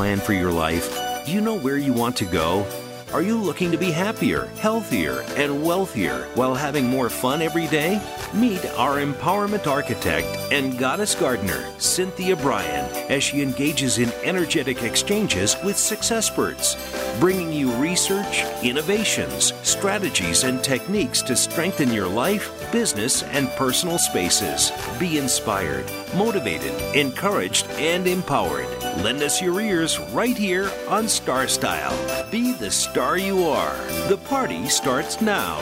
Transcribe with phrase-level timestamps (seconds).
[0.00, 0.98] plan for your life?
[1.26, 2.66] Do you know where you want to go?
[3.12, 8.00] Are you looking to be happier, healthier, and wealthier while having more fun every day?
[8.32, 15.54] Meet our empowerment architect and goddess gardener, Cynthia Brian, as she engages in energetic exchanges
[15.62, 16.76] with successperts,
[17.18, 24.70] bringing you research, innovations, strategies, and techniques to strengthen your life, business, and personal spaces.
[24.98, 28.68] Be inspired, motivated, encouraged, and empowered.
[29.02, 31.96] Lend us your ears right here on Star Style.
[32.30, 33.76] Be the star you are.
[34.08, 35.58] The party starts now.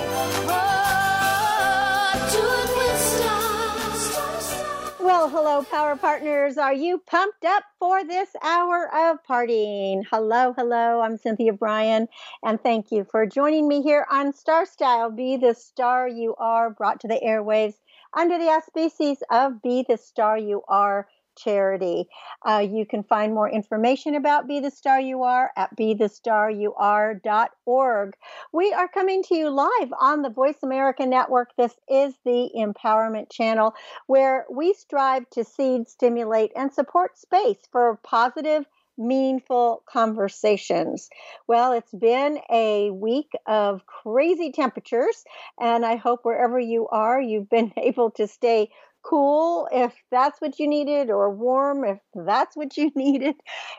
[5.09, 6.59] Well, hello, Power Partners.
[6.59, 10.03] Are you pumped up for this hour of partying?
[10.11, 11.01] Hello, hello.
[11.01, 12.09] I'm Cynthia Brian,
[12.43, 15.11] and thank you for joining me here on Star Style.
[15.11, 17.77] Be the star you are, brought to the airwaves
[18.13, 22.07] under the auspices of Be the Star You Are charity.
[22.45, 28.17] Uh, you can find more information about Be the Star You Are at BeTheStarYouAre.org.
[28.53, 31.51] We are coming to you live on the Voice America Network.
[31.57, 33.75] This is the Empowerment Channel
[34.07, 38.65] where we strive to seed, stimulate, and support space for positive
[38.99, 41.09] meaningful conversations.
[41.47, 45.25] Well, it's been a week of crazy temperatures,
[45.59, 48.71] and I hope wherever you are, you've been able to stay
[49.09, 53.37] cool if that's what you needed or warm if that's what you needed.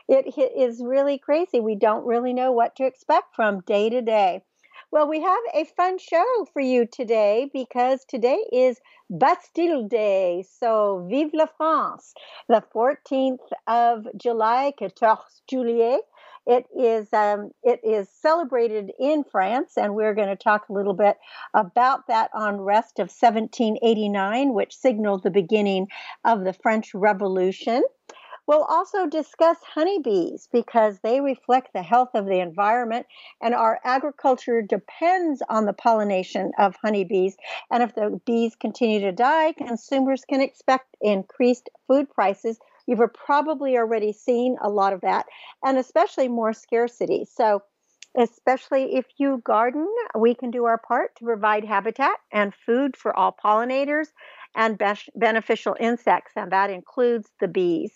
[0.08, 1.60] It is really crazy.
[1.60, 4.42] We don't really know what to expect from day to day.
[4.92, 10.44] Well, we have a fun show for you today because today is Bastille Day.
[10.58, 12.12] So, vive la France,
[12.48, 16.00] the 14th of July, 14 juillet.
[16.46, 20.94] It is um, it is celebrated in France, and we're going to talk a little
[20.94, 21.16] bit
[21.54, 25.88] about that unrest of 1789, which signaled the beginning
[26.24, 27.82] of the French Revolution.
[28.46, 33.06] We'll also discuss honeybees because they reflect the health of the environment,
[33.40, 37.36] and our agriculture depends on the pollination of honeybees.
[37.70, 42.58] And if the bees continue to die, consumers can expect increased food prices
[42.90, 45.26] You've probably already seen a lot of that,
[45.64, 47.24] and especially more scarcity.
[47.24, 47.62] So,
[48.18, 49.86] especially if you garden,
[50.18, 54.08] we can do our part to provide habitat and food for all pollinators
[54.56, 57.92] and be- beneficial insects, and that includes the bees.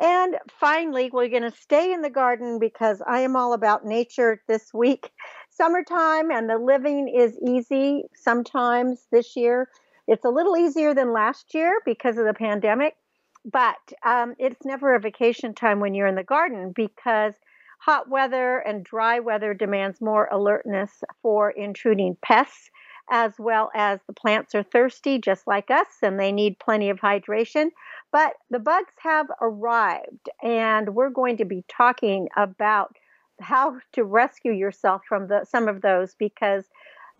[0.00, 4.42] And finally, we're going to stay in the garden because I am all about nature
[4.48, 5.12] this week.
[5.50, 9.68] Summertime and the living is easy sometimes this year.
[10.08, 12.96] It's a little easier than last year because of the pandemic,
[13.44, 17.34] but um, it's never a vacation time when you're in the garden because
[17.80, 22.70] hot weather and dry weather demands more alertness for intruding pests
[23.10, 26.98] as well as the plants are thirsty just like us and they need plenty of
[26.98, 27.68] hydration.
[28.12, 32.96] But the bugs have arrived and we're going to be talking about
[33.40, 36.64] how to rescue yourself from the, some of those because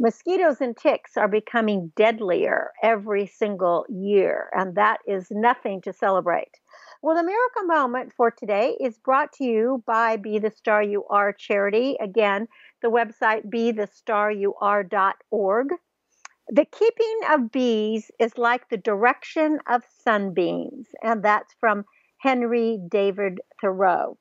[0.01, 6.59] Mosquitoes and ticks are becoming deadlier every single year, and that is nothing to celebrate.
[7.01, 11.05] Well, the miracle moment for today is brought to you by Be the Star You
[11.11, 11.97] Are charity.
[12.01, 12.49] Again,
[12.83, 15.69] the website bethestaryouare.org.
[16.49, 21.85] The keeping of bees is like the direction of sunbeams, and that's from
[22.19, 24.19] Henry David Thoreau.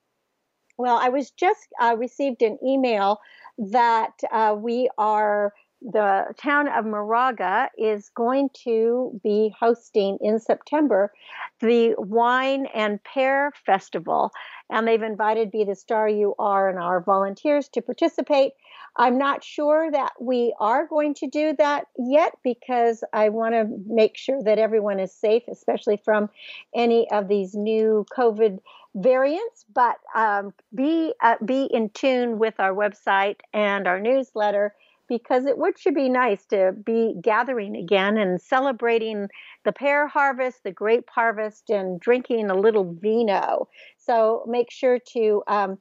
[0.78, 3.20] Well, I was just uh, received an email
[3.58, 11.12] that uh, we are the town of Moraga is going to be hosting in September
[11.60, 14.32] the Wine and Pear Festival.
[14.70, 18.54] And they've invited Be the Star You Are and our volunteers to participate.
[18.96, 23.68] I'm not sure that we are going to do that yet because I want to
[23.88, 26.30] make sure that everyone is safe, especially from
[26.76, 28.60] any of these new COVID
[28.96, 29.66] variants.
[29.74, 34.76] But um, be uh, be in tune with our website and our newsletter
[35.18, 39.28] because it would should be nice to be gathering again and celebrating
[39.64, 43.68] the pear harvest, the grape harvest, and drinking a little vino.
[43.98, 45.78] So make sure to um,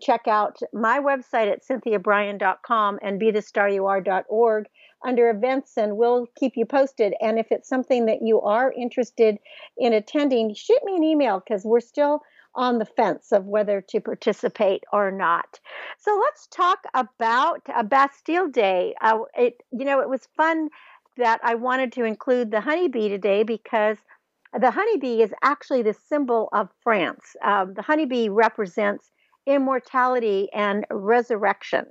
[0.00, 4.66] check out my website at cynthiabrian.com and bethestaryouare.org
[5.04, 9.36] under events and we'll keep you posted and if it's something that you are interested
[9.76, 12.22] in attending shoot me an email because we're still
[12.54, 15.58] on the fence of whether to participate or not.
[15.98, 18.94] So let's talk about a Bastille Day.
[19.00, 20.68] Uh, it, you know, it was fun
[21.16, 23.98] that I wanted to include the honeybee today because
[24.58, 27.36] the honeybee is actually the symbol of France.
[27.42, 29.10] Um, the honeybee represents
[29.46, 31.86] immortality and resurrection.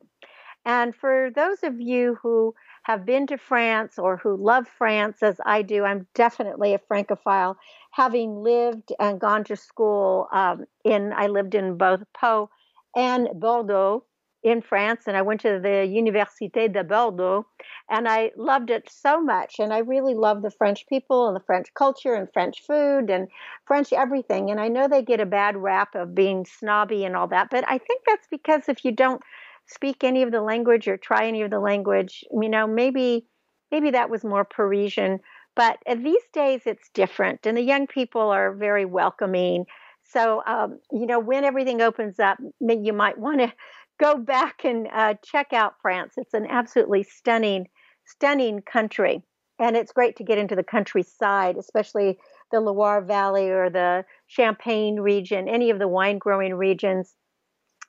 [0.65, 2.53] And for those of you who
[2.83, 7.57] have been to France or who love France as I do, I'm definitely a Francophile.
[7.91, 12.49] Having lived and gone to school um, in, I lived in both Pau
[12.95, 14.05] and Bordeaux
[14.43, 17.45] in France, and I went to the Université de Bordeaux,
[17.89, 19.59] and I loved it so much.
[19.59, 23.27] And I really love the French people and the French culture and French food and
[23.65, 24.49] French everything.
[24.49, 27.65] And I know they get a bad rap of being snobby and all that, but
[27.67, 29.21] I think that's because if you don't
[29.67, 33.27] speak any of the language or try any of the language, you know, maybe
[33.71, 35.19] maybe that was more Parisian.
[35.55, 39.65] But these days it's different, and the young people are very welcoming.
[40.03, 43.53] So, um, you know, when everything opens up, you might want to
[43.99, 46.13] go back and uh, check out France.
[46.17, 47.67] It's an absolutely stunning,
[48.05, 49.23] stunning country.
[49.59, 52.17] And it's great to get into the countryside, especially
[52.51, 57.13] the Loire Valley or the Champagne region, any of the wine growing regions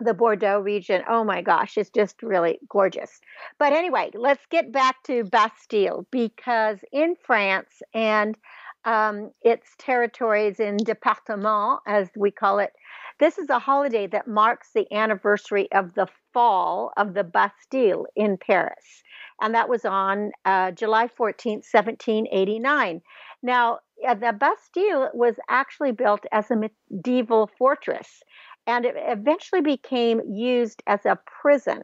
[0.00, 1.02] the Bordeaux region.
[1.08, 3.20] Oh my gosh, it's just really gorgeous.
[3.58, 8.36] But anyway, let's get back to Bastille because in France and
[8.84, 12.72] um, its territories in département, as we call it,
[13.20, 18.36] this is a holiday that marks the anniversary of the fall of the Bastille in
[18.36, 19.02] Paris.
[19.40, 23.02] And that was on uh, July 14th, 1789.
[23.42, 28.22] Now, uh, the Bastille was actually built as a medieval fortress
[28.66, 31.82] and it eventually became used as a prison.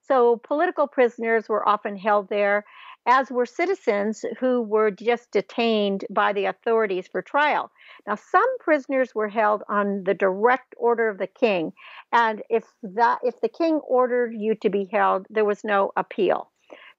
[0.00, 2.64] So political prisoners were often held there,
[3.06, 7.70] as were citizens who were just detained by the authorities for trial.
[8.06, 11.72] Now, some prisoners were held on the direct order of the king,
[12.12, 16.50] and if that if the king ordered you to be held, there was no appeal.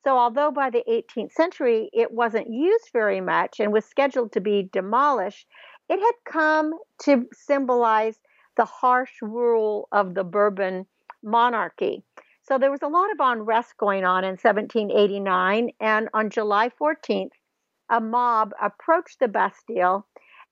[0.04, 4.42] So, although by the 18th century it wasn't used very much and was scheduled to
[4.42, 5.48] be demolished,
[5.90, 6.74] it had come
[7.04, 8.20] to symbolize
[8.60, 10.86] the harsh rule of the Bourbon
[11.24, 12.04] monarchy.
[12.42, 17.32] So there was a lot of unrest going on in 1789, and on July 14th,
[17.90, 20.06] a mob approached the Bastille,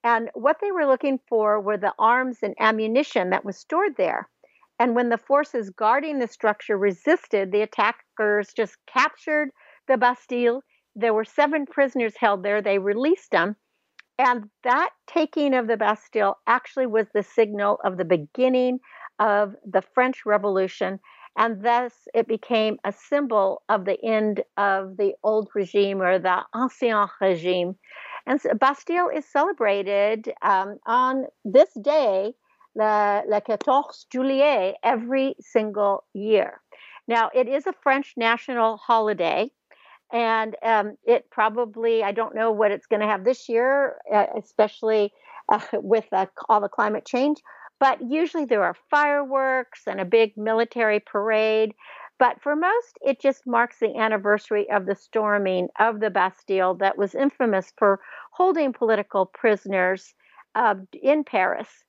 [0.06, 4.30] and what they were looking for were the arms and ammunition that was stored there.
[4.80, 9.50] And when the forces guarding the structure resisted, the attackers just captured
[9.90, 10.62] the Bastille.
[10.96, 12.62] There were seven prisoners held there.
[12.62, 13.58] They released them,
[14.20, 18.80] and that taking of the Bastille actually was the signal of the beginning
[19.20, 21.00] of the French Revolution.
[21.38, 26.44] And thus it became a symbol of the end of the old regime or the
[26.56, 27.76] Ancien regime.
[28.26, 32.34] And so Bastille is celebrated um, on this day,
[32.76, 36.60] le, le 14 juillet, every single year.
[37.08, 39.52] Now, it is a French national holiday
[40.12, 43.98] and um, it probably i don't know what it's going to have this year
[44.38, 45.12] especially
[45.52, 47.38] uh, with uh, all the climate change
[47.80, 51.74] but usually there are fireworks and a big military parade
[52.20, 56.98] but for most it just marks the anniversary of the storming of the bastille that
[56.98, 58.00] was infamous for
[58.32, 60.14] holding political prisoners
[60.56, 61.84] uh, in paris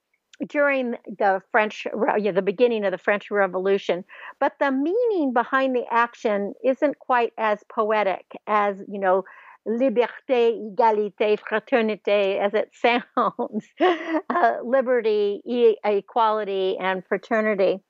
[0.46, 1.87] during the French,
[2.19, 4.05] yeah, the beginning of the French Revolution.
[4.40, 9.25] But the meaning behind the action isn't quite as poetic as, you know,
[9.67, 17.81] liberté, égalité, fraternité, as it sounds, uh, liberty, e- equality, and fraternity.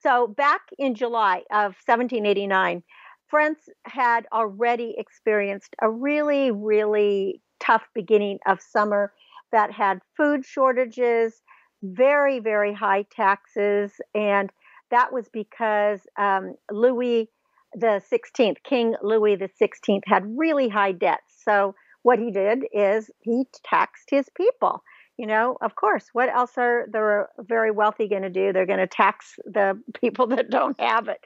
[0.00, 2.82] So back in July of 1789,
[3.28, 9.12] France had already experienced a really, really tough beginning of summer
[9.54, 11.40] that had food shortages,
[11.80, 13.92] very, very high taxes.
[14.12, 14.50] And
[14.90, 17.30] that was because um, Louis
[17.72, 21.40] the 16th, King Louis the 16th, had really high debts.
[21.44, 24.82] So what he did is he taxed his people.
[25.16, 28.52] You know, of course, what else are the very wealthy going to do?
[28.52, 31.20] They're going to tax the people that don't have it.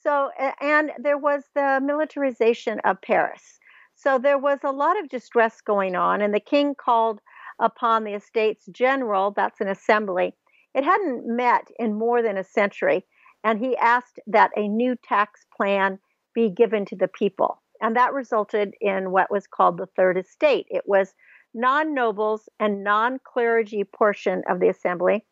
[0.00, 0.30] So,
[0.60, 3.60] and there was the militarization of Paris.
[3.94, 7.20] So there was a lot of distress going on, and the king called
[7.60, 10.34] upon the Estates General, that's an assembly.
[10.74, 13.04] It hadn't met in more than a century,
[13.44, 15.98] and he asked that a new tax plan
[16.34, 17.62] be given to the people.
[17.80, 20.66] And that resulted in what was called the Third Estate.
[20.68, 21.14] It was
[21.54, 25.24] non nobles and non clergy portion of the assembly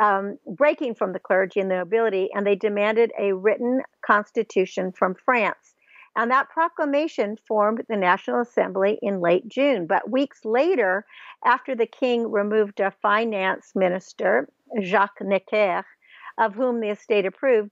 [0.00, 5.14] um, breaking from the clergy and the nobility, and they demanded a written constitution from
[5.14, 5.74] France.
[6.16, 9.86] And that proclamation formed the National Assembly in late June.
[9.86, 11.04] But weeks later,
[11.44, 14.48] after the king removed a finance minister,
[14.80, 15.84] Jacques Necker,
[16.38, 17.70] of whom the estate approved,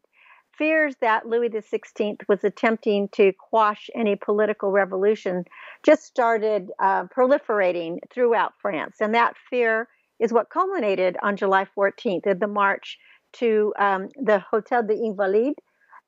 [0.57, 5.45] fears that Louis XVI was attempting to quash any political revolution
[5.83, 8.97] just started uh, proliferating throughout France.
[9.01, 9.89] And that fear
[10.21, 12.99] is what culminated on July 14th in the march
[13.35, 15.57] to um, the Hotel des Invalides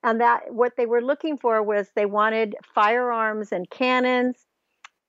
[0.07, 4.45] and that what they were looking for was they wanted firearms and cannons.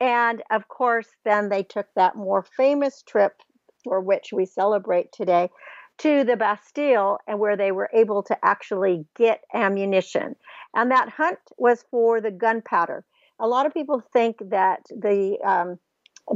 [0.01, 3.41] And of course, then they took that more famous trip
[3.85, 5.51] for which we celebrate today
[5.99, 10.35] to the Bastille and where they were able to actually get ammunition.
[10.75, 13.05] And that hunt was for the gunpowder.
[13.39, 15.79] A lot of people think that the um,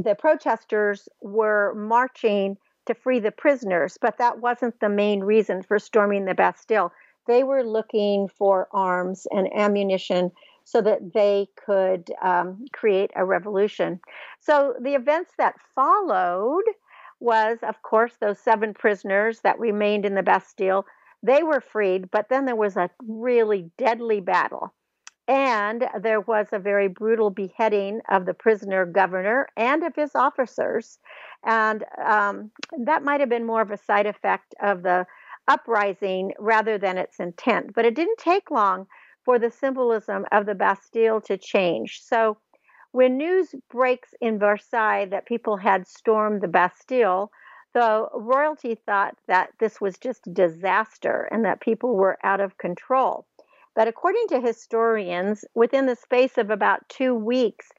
[0.01, 2.55] the protesters were marching
[2.85, 6.93] to free the prisoners, but that wasn't the main reason for storming the Bastille.
[7.27, 10.31] They were looking for arms and ammunition
[10.65, 13.99] so that they could um, create a revolution.
[14.39, 16.63] So the events that followed
[17.19, 20.85] was, of course, those seven prisoners that remained in the Bastille.
[21.21, 24.73] They were freed, but then there was a really deadly battle.
[25.25, 30.99] And there was a very brutal beheading of the prisoner governor and of his officers.
[31.45, 35.05] And um, that might have been more of a side effect of the
[35.47, 37.73] uprising rather than its intent.
[37.73, 38.87] But it didn't take long
[39.25, 42.01] for the symbolism of the Bastille to change.
[42.01, 42.37] So
[42.91, 47.31] when news breaks in Versailles that people had stormed the Bastille,
[47.73, 52.57] the royalty thought that this was just a disaster and that people were out of
[52.57, 53.25] control.
[53.75, 57.71] But according to historians, within the space of about two weeks,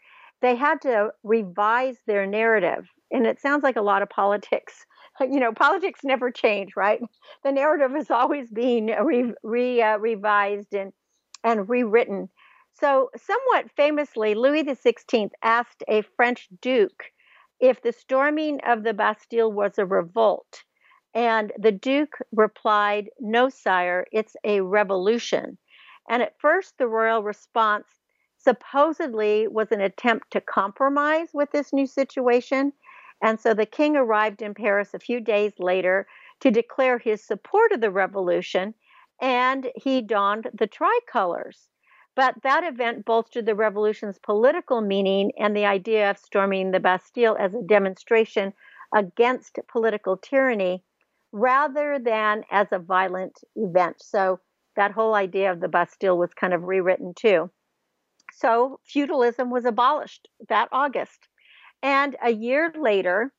[0.42, 2.88] they had to revise their narrative.
[3.12, 4.85] And it sounds like a lot of politics.
[5.21, 7.00] You know, politics never change, right?
[7.44, 10.92] The narrative is always being re, re uh, revised and,
[11.44, 12.30] and rewritten.
[12.73, 17.04] So, somewhat famously, Louis XVI asked a French duke
[17.61, 20.64] if the storming of the Bastille was a revolt.
[21.14, 25.59] And the Duke replied, No, sire, it's a revolution.
[26.09, 27.87] And at first, the royal response
[28.37, 32.73] supposedly was an attempt to compromise with this new situation.
[33.23, 36.06] And so the king arrived in Paris a few days later
[36.40, 38.75] to declare his support of the revolution,
[39.21, 41.68] and he donned the tricolors.
[42.16, 47.37] But that event bolstered the revolution's political meaning and the idea of storming the Bastille
[47.38, 48.52] as a demonstration
[48.94, 50.85] against political tyranny
[51.33, 54.00] rather than as a violent event.
[54.00, 54.38] So
[54.76, 57.50] that whole idea of the Bastille was kind of rewritten too.
[58.33, 61.28] So feudalism was abolished that August.
[61.83, 63.33] And a year later,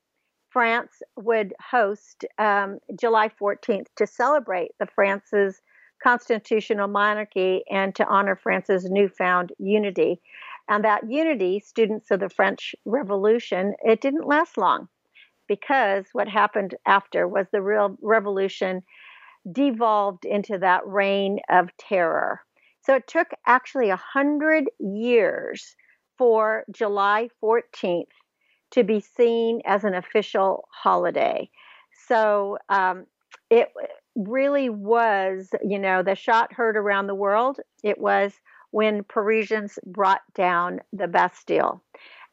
[0.50, 5.62] France would host um, July 14th to celebrate the France's
[6.02, 10.22] constitutional monarchy and to honor France's newfound unity.
[10.70, 14.88] And that unity, students of the French Revolution, it didn't last long
[15.48, 18.82] because what happened after was the real revolution
[19.52, 22.42] devolved into that reign of terror.
[22.82, 25.76] So it took actually a hundred years
[26.18, 28.06] for July 14th
[28.76, 31.50] to be seen as an official holiday.
[32.08, 33.06] So um,
[33.50, 33.70] it
[34.16, 37.60] really was, you know, the shot heard around the world.
[37.84, 38.34] It was
[38.72, 41.82] when Parisians brought down the Bastille.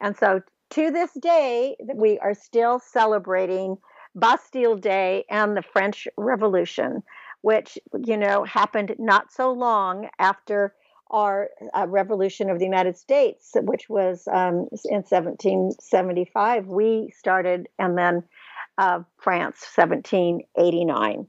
[0.00, 3.78] And so to this day, we are still celebrating
[4.16, 7.04] Bastille Day and the French Revolution,
[7.42, 10.74] which, you know, happened not so long after
[11.12, 16.66] our uh, Revolution of the United States, which was um, in 1775.
[16.66, 18.22] We started, and then
[18.78, 21.26] uh, France, 1789.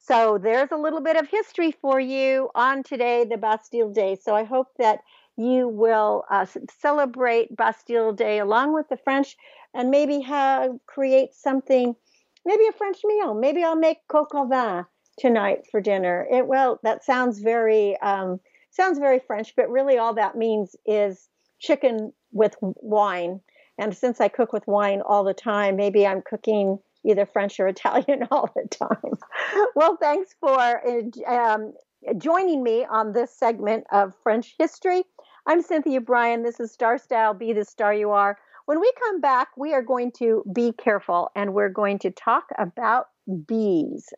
[0.00, 4.16] So there's a little bit of history for you on today, the Bastille Day.
[4.22, 5.00] So I hope that
[5.36, 6.46] you will uh,
[6.78, 9.36] celebrate Bastille Day along with the French
[9.72, 11.96] and maybe have create something
[12.44, 13.34] maybe a French meal.
[13.34, 14.84] Maybe I'll make coq au vin
[15.18, 16.26] tonight for dinner.
[16.30, 18.40] It well, that sounds very um,
[18.74, 21.28] sounds very French, but really all that means is
[21.58, 23.40] chicken with wine.
[23.78, 27.68] And since I cook with wine all the time, maybe I'm cooking either French or
[27.68, 29.18] Italian all the time.
[29.74, 30.82] well, thanks for
[31.26, 31.72] um,
[32.18, 35.04] joining me on this segment of French history.
[35.46, 36.42] I'm Cynthia Brian.
[36.42, 38.38] This is Star Style Be the Star You Are.
[38.66, 42.44] When we come back, we are going to be careful and we're going to talk
[42.58, 43.08] about
[43.46, 44.08] bees,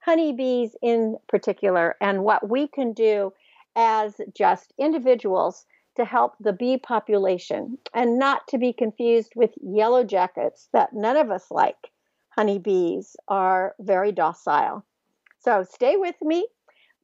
[0.00, 3.32] honeybees in particular, and what we can do
[3.76, 5.66] as just individuals
[5.96, 11.16] to help the bee population and not to be confused with yellow jackets that none
[11.16, 11.90] of us like.
[12.30, 14.84] Honeybees are very docile.
[15.38, 16.48] So stay with me.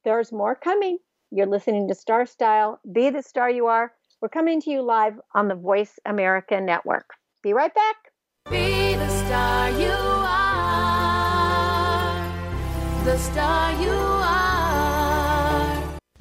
[0.03, 0.97] There's more coming.
[1.31, 2.79] You're listening to Star Style.
[2.91, 3.93] Be the star you are.
[4.21, 7.11] We're coming to you live on the Voice America Network.
[7.41, 7.95] Be right back.
[8.49, 10.65] Be the star you are.
[13.05, 14.00] The star you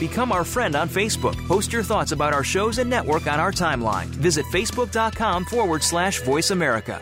[0.00, 1.36] Become our friend on Facebook.
[1.46, 4.06] Post your thoughts about our shows and network on our timeline.
[4.06, 7.00] Visit facebook.com forward slash voice America.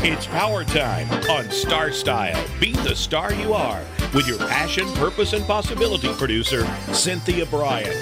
[0.00, 2.42] It's power time on Star Style.
[2.60, 3.82] Be the star you are
[4.14, 7.94] with your passion, purpose, and possibility producer, Cynthia Brian.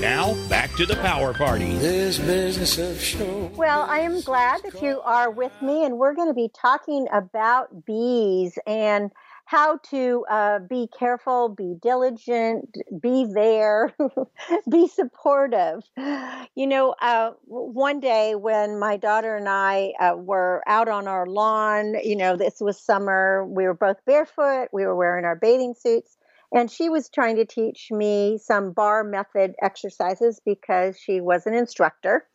[0.00, 1.72] Now, back to the power party.
[1.78, 3.50] This business of show.
[3.54, 7.06] Well, I am glad that you are with me, and we're going to be talking
[7.10, 9.10] about bees and
[9.46, 13.94] how to uh, be careful, be diligent, be there,
[14.70, 15.82] be supportive.
[16.54, 21.26] You know, uh, one day when my daughter and I uh, were out on our
[21.26, 25.74] lawn, you know, this was summer, we were both barefoot, we were wearing our bathing
[25.78, 26.16] suits.
[26.52, 31.54] And she was trying to teach me some bar method exercises because she was an
[31.54, 32.26] instructor.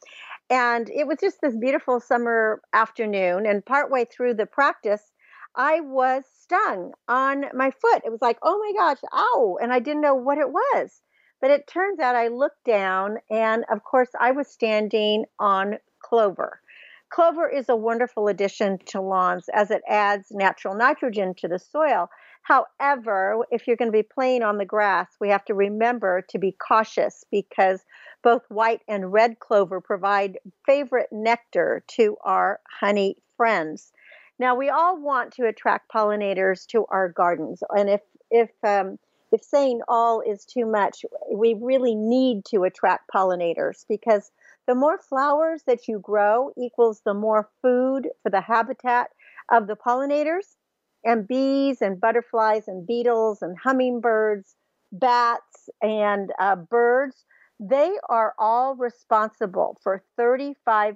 [0.50, 3.46] And it was just this beautiful summer afternoon.
[3.46, 5.12] And partway through the practice,
[5.56, 8.04] I was stung on my foot.
[8.06, 9.58] It was like, oh my gosh, ow.
[9.62, 11.02] And I didn't know what it was.
[11.42, 16.62] But it turns out I looked down, and of course, I was standing on clover.
[17.10, 22.10] Clover is a wonderful addition to lawns as it adds natural nitrogen to the soil.
[22.44, 26.38] However, if you're going to be playing on the grass, we have to remember to
[26.38, 27.84] be cautious because
[28.22, 33.92] both white and red clover provide favorite nectar to our honey friends.
[34.40, 38.98] Now we all want to attract pollinators to our gardens, and if if um,
[39.32, 44.32] if saying all is too much, we really need to attract pollinators because
[44.66, 49.10] the more flowers that you grow equals the more food for the habitat
[49.52, 50.56] of the pollinators
[51.04, 54.56] and bees and butterflies and beetles and hummingbirds,
[54.92, 57.26] bats and uh, birds.
[57.60, 60.96] They are all responsible for 35%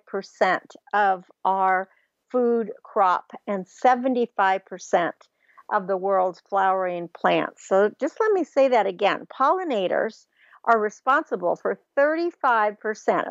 [0.93, 1.89] of our
[2.33, 5.11] food crop and 75%
[5.71, 7.65] of the world's flowering plants.
[7.67, 9.25] So just let me say that again.
[9.39, 10.25] Pollinators
[10.65, 12.77] are responsible for 35%.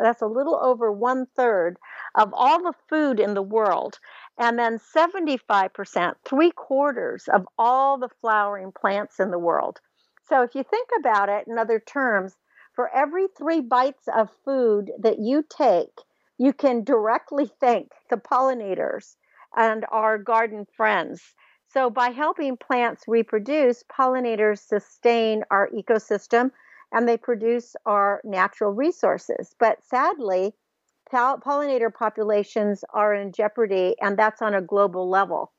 [0.00, 1.78] That's a little over one third
[2.14, 3.98] of all the food in the world.
[4.38, 9.80] And then 75%, three quarters of all the flowering plants in the world.
[10.28, 12.36] So if you think about it in other terms,
[12.74, 15.90] for every three bites of food that you take,
[16.38, 19.16] you can directly thank the pollinators
[19.56, 21.34] and our garden friends.
[21.68, 26.50] So, by helping plants reproduce, pollinators sustain our ecosystem
[26.92, 29.54] and they produce our natural resources.
[29.58, 30.54] But sadly,
[31.10, 35.52] pollinator populations are in jeopardy, and that's on a global level.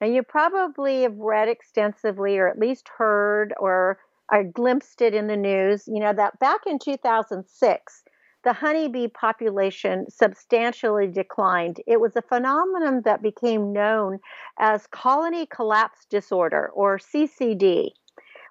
[0.00, 3.98] Now, you probably have read extensively, or at least heard, or
[4.32, 8.02] uh, glimpsed it in the news, you know, that back in 2006,
[8.44, 11.80] the honeybee population substantially declined.
[11.86, 14.18] It was a phenomenon that became known
[14.58, 17.90] as colony collapse disorder or CCD.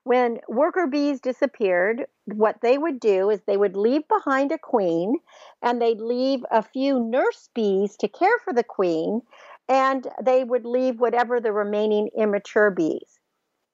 [0.03, 5.19] When worker bees disappeared, what they would do is they would leave behind a queen
[5.61, 9.21] and they'd leave a few nurse bees to care for the queen,
[9.69, 13.19] and they would leave whatever the remaining immature bees.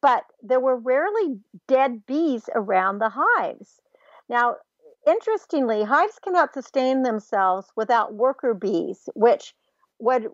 [0.01, 3.81] But there were rarely dead bees around the hives.
[4.29, 4.57] Now,
[5.07, 9.53] interestingly, hives cannot sustain themselves without worker bees, which
[9.99, 10.29] would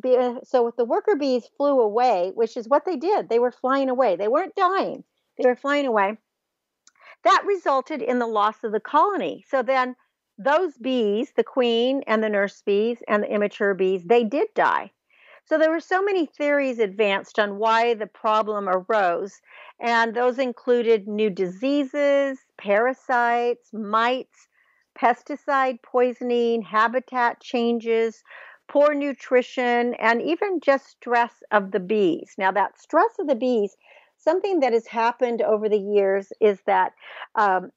[0.00, 3.38] be uh, so if the worker bees flew away, which is what they did, they
[3.38, 4.16] were flying away.
[4.16, 5.02] They weren't dying,
[5.36, 6.18] they were flying away.
[7.24, 9.44] That resulted in the loss of the colony.
[9.48, 9.96] So then
[10.38, 14.92] those bees, the queen and the nurse bees and the immature bees, they did die.
[15.48, 19.40] So there were so many theories advanced on why the problem arose,
[19.80, 24.46] and those included new diseases, parasites, mites,
[24.94, 28.22] pesticide poisoning, habitat changes,
[28.68, 32.34] poor nutrition, and even just stress of the bees.
[32.36, 33.74] Now, that stress of the bees,
[34.18, 36.92] something that has happened over the years is that
[37.36, 37.70] um,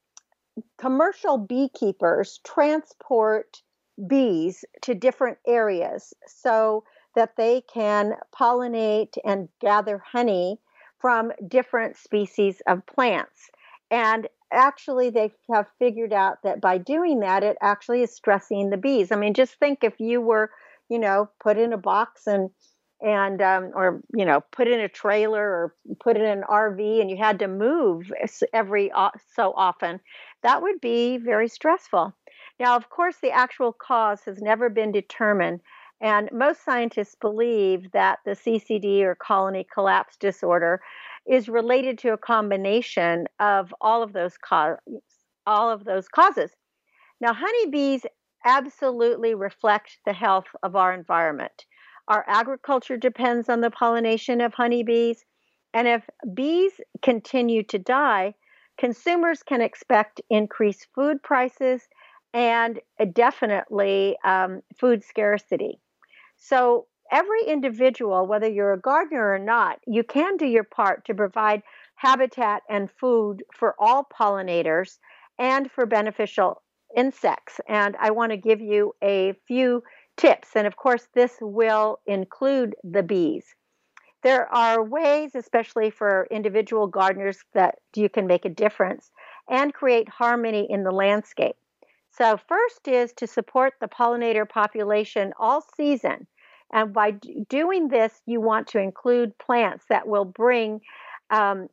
[0.77, 3.61] commercial beekeepers transport
[4.07, 6.83] bees to different areas so
[7.15, 10.59] that they can pollinate and gather honey
[10.99, 13.49] from different species of plants.
[13.89, 18.77] And actually, they have figured out that by doing that, it actually is stressing the
[18.77, 19.11] bees.
[19.11, 20.51] I mean, just think if you were,
[20.89, 22.49] you know, put in a box and
[23.01, 27.09] and um, or you know put in a trailer or put in an RV and
[27.09, 28.11] you had to move
[28.53, 28.91] every
[29.35, 29.99] so often,
[30.43, 32.13] that would be very stressful.
[32.59, 35.61] Now, of course, the actual cause has never been determined,
[36.01, 40.81] and most scientists believe that the CCD or colony collapse disorder
[41.27, 44.77] is related to a combination of all of those co-
[45.45, 46.51] all of those causes.
[47.19, 48.05] Now, honeybees
[48.43, 51.65] absolutely reflect the health of our environment.
[52.07, 55.23] Our agriculture depends on the pollination of honeybees,
[55.73, 58.33] and if bees continue to die,
[58.77, 61.87] consumers can expect increased food prices
[62.33, 62.79] and
[63.13, 65.79] definitely um, food scarcity.
[66.43, 71.13] So, every individual, whether you're a gardener or not, you can do your part to
[71.13, 71.61] provide
[71.93, 74.97] habitat and food for all pollinators
[75.37, 76.63] and for beneficial
[76.97, 77.61] insects.
[77.67, 79.83] And I want to give you a few
[80.17, 80.55] tips.
[80.55, 83.53] And of course, this will include the bees.
[84.23, 89.11] There are ways, especially for individual gardeners, that you can make a difference
[89.47, 91.55] and create harmony in the landscape.
[92.09, 96.27] So, first is to support the pollinator population all season.
[96.73, 97.11] And by
[97.49, 100.81] doing this, you want to include plants that will bring
[101.29, 101.69] um,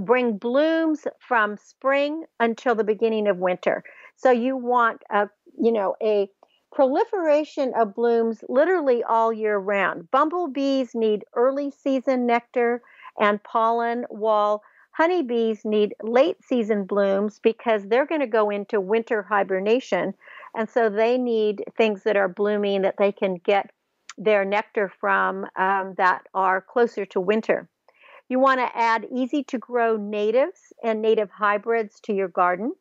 [0.00, 3.84] bring blooms from spring until the beginning of winter.
[4.16, 5.28] So you want a
[5.58, 6.28] you know a
[6.72, 10.10] proliferation of blooms literally all year round.
[10.10, 12.82] Bumblebees need early season nectar
[13.20, 19.22] and pollen, while honeybees need late season blooms because they're going to go into winter
[19.22, 20.14] hibernation.
[20.56, 23.70] And so they need things that are blooming that they can get
[24.16, 27.68] their nectar from um, that are closer to winter.
[28.28, 32.72] You want to add easy to grow natives and native hybrids to your garden.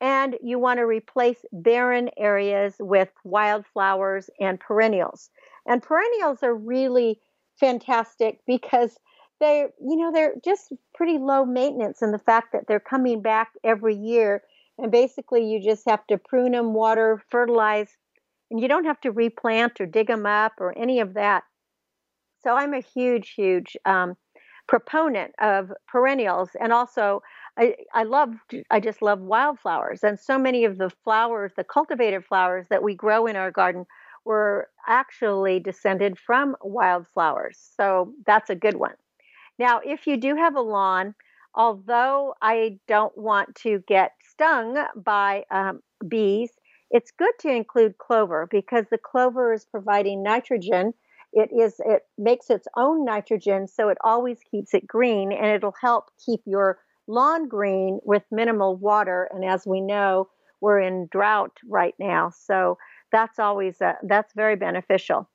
[0.00, 5.30] And you want to replace barren areas with wildflowers and perennials.
[5.66, 7.20] And perennials are really
[7.58, 8.98] fantastic because
[9.40, 13.48] they you know they're just pretty low maintenance in the fact that they're coming back
[13.64, 14.42] every year
[14.78, 17.96] and basically you just have to prune them water fertilize
[18.50, 21.44] and you don't have to replant or dig them up or any of that
[22.42, 24.16] so i'm a huge huge um,
[24.66, 27.22] proponent of perennials and also
[27.58, 28.34] I, I love
[28.70, 32.94] I just love wildflowers and so many of the flowers, the cultivated flowers that we
[32.94, 33.86] grow in our garden
[34.24, 37.58] were actually descended from wildflowers.
[37.76, 38.94] So that's a good one.
[39.58, 41.14] Now, if you do have a lawn,
[41.54, 46.50] although I don't want to get stung by um, bees,
[46.90, 50.94] it's good to include clover because the clover is providing nitrogen.
[51.32, 55.74] It is it makes its own nitrogen, so it always keeps it green, and it'll
[55.80, 59.28] help keep your lawn green with minimal water.
[59.32, 60.28] And as we know,
[60.60, 62.78] we're in drought right now, so
[63.12, 65.28] that's always uh, that's very beneficial.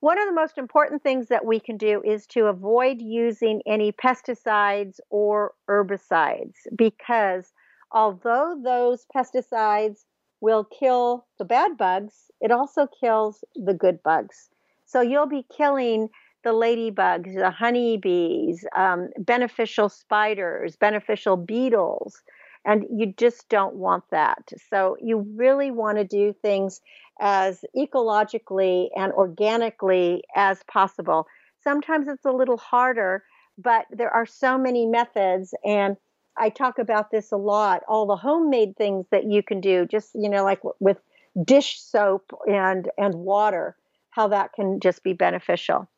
[0.00, 3.90] One of the most important things that we can do is to avoid using any
[3.90, 7.52] pesticides or herbicides because
[7.90, 10.04] although those pesticides
[10.40, 14.48] will kill the bad bugs, it also kills the good bugs.
[14.86, 16.08] So you'll be killing
[16.44, 22.22] the ladybugs, the honeybees, um, beneficial spiders, beneficial beetles,
[22.64, 24.50] and you just don't want that.
[24.70, 26.80] So you really want to do things
[27.20, 31.26] as ecologically and organically as possible.
[31.62, 33.24] Sometimes it's a little harder,
[33.56, 35.96] but there are so many methods and
[36.38, 40.10] I talk about this a lot, all the homemade things that you can do just,
[40.14, 40.98] you know, like with
[41.44, 43.76] dish soap and and water,
[44.10, 45.88] how that can just be beneficial.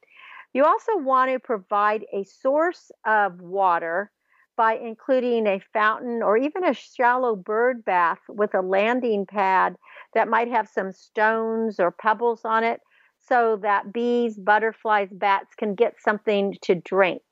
[0.53, 4.11] You also want to provide a source of water
[4.57, 9.77] by including a fountain or even a shallow bird bath with a landing pad
[10.13, 12.81] that might have some stones or pebbles on it
[13.21, 17.23] so that bees, butterflies, bats can get something to drink.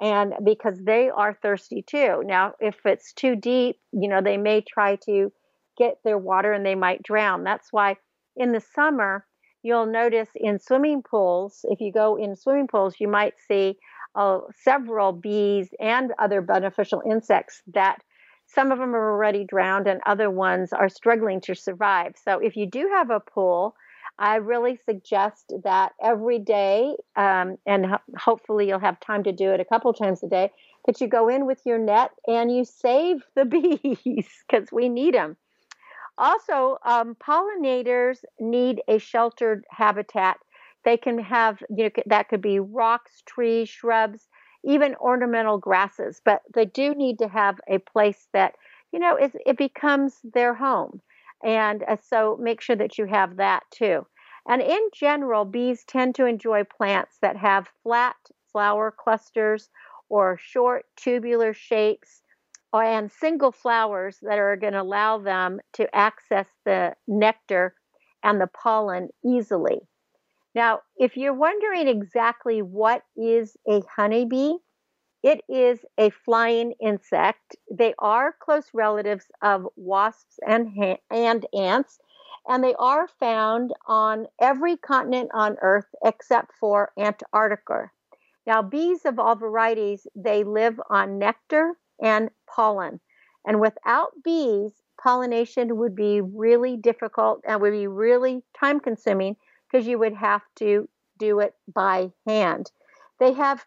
[0.00, 2.22] And because they are thirsty too.
[2.24, 5.30] Now, if it's too deep, you know, they may try to
[5.76, 7.44] get their water and they might drown.
[7.44, 7.96] That's why
[8.36, 9.26] in the summer,
[9.62, 13.76] you'll notice in swimming pools, if you go in swimming pools, you might see
[14.14, 17.98] uh, several bees and other beneficial insects that
[18.46, 22.14] some of them are already drowned and other ones are struggling to survive.
[22.24, 23.76] So if you do have a pool,
[24.20, 29.50] I really suggest that every day, um, and ho- hopefully you'll have time to do
[29.52, 30.52] it a couple times a day,
[30.86, 35.14] that you go in with your net and you save the bees because we need
[35.14, 35.36] them.
[36.18, 40.38] Also, um, pollinators need a sheltered habitat.
[40.84, 44.28] They can have, you know, that could be rocks, trees, shrubs,
[44.64, 48.56] even ornamental grasses, but they do need to have a place that,
[48.92, 51.00] you know, is, it becomes their home.
[51.44, 54.06] And uh, so make sure that you have that too.
[54.48, 58.16] And in general, bees tend to enjoy plants that have flat
[58.52, 59.68] flower clusters
[60.08, 62.22] or short tubular shapes
[62.72, 67.74] and single flowers that are going to allow them to access the nectar
[68.22, 69.80] and the pollen easily.
[70.54, 74.54] Now, if you're wondering exactly what is a honeybee,
[75.22, 77.56] it is a flying insect.
[77.70, 81.98] They are close relatives of wasps and, ha- and ants,
[82.46, 87.90] and they are found on every continent on Earth except for Antarctica.
[88.46, 93.00] Now, bees of all varieties, they live on nectar and pollen.
[93.46, 99.36] And without bees, pollination would be really difficult and would be really time consuming
[99.70, 102.70] because you would have to do it by hand.
[103.18, 103.64] They have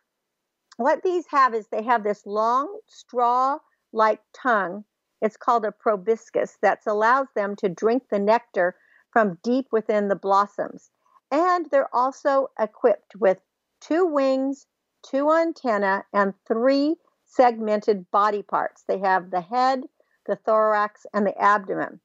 [0.78, 3.60] what these have is they have this long straw
[3.92, 4.86] like tongue.
[5.22, 8.76] It's called a proboscis that allows them to drink the nectar
[9.12, 10.90] from deep within the blossoms.
[11.32, 13.40] And they're also equipped with
[13.80, 14.68] two wings,
[15.04, 18.84] two antennae, and three segmented body parts.
[18.88, 19.84] They have the head,
[20.26, 22.00] the thorax, and the abdomen.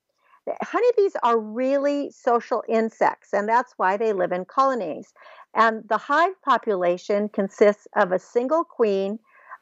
[0.63, 5.13] Honeybees are really social insects, and that's why they live in colonies.
[5.55, 9.19] And the hive population consists of a single queen,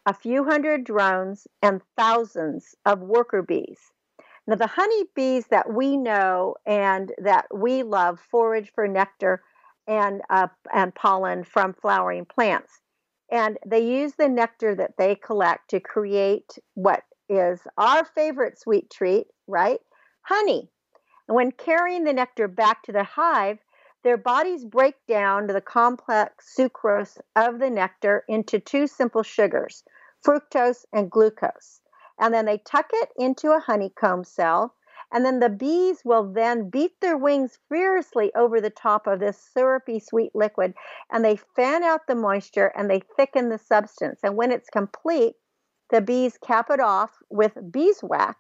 [0.06, 3.78] a few hundred drones, and thousands of worker bees.
[4.46, 9.42] Now, the honeybees that we know and that we love forage for nectar
[9.88, 12.80] and, uh, and pollen from flowering plants.
[13.30, 18.88] And they use the nectar that they collect to create what is our favorite sweet
[18.90, 19.80] treat, right?
[20.22, 20.70] Honey.
[21.26, 23.58] When carrying the nectar back to the hive,
[24.02, 29.84] their bodies break down the complex sucrose of the nectar into two simple sugars,
[30.24, 31.80] fructose and glucose.
[32.18, 34.76] And then they tuck it into a honeycomb cell
[35.12, 39.38] and then the bees will then beat their wings furiously over the top of this
[39.38, 40.74] syrupy sweet liquid
[41.10, 44.20] and they fan out the moisture and they thicken the substance.
[44.22, 45.36] And when it's complete,
[45.90, 48.36] the bees cap it off with beeswax.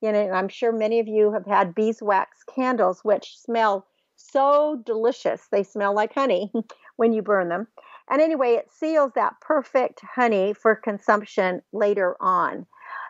[0.00, 3.86] You know, I'm sure many of you have had beeswax candles, which smell
[4.16, 5.48] so delicious.
[5.50, 6.52] They smell like honey
[6.96, 7.66] when you burn them.
[8.08, 12.66] And anyway, it seals that perfect honey for consumption later on.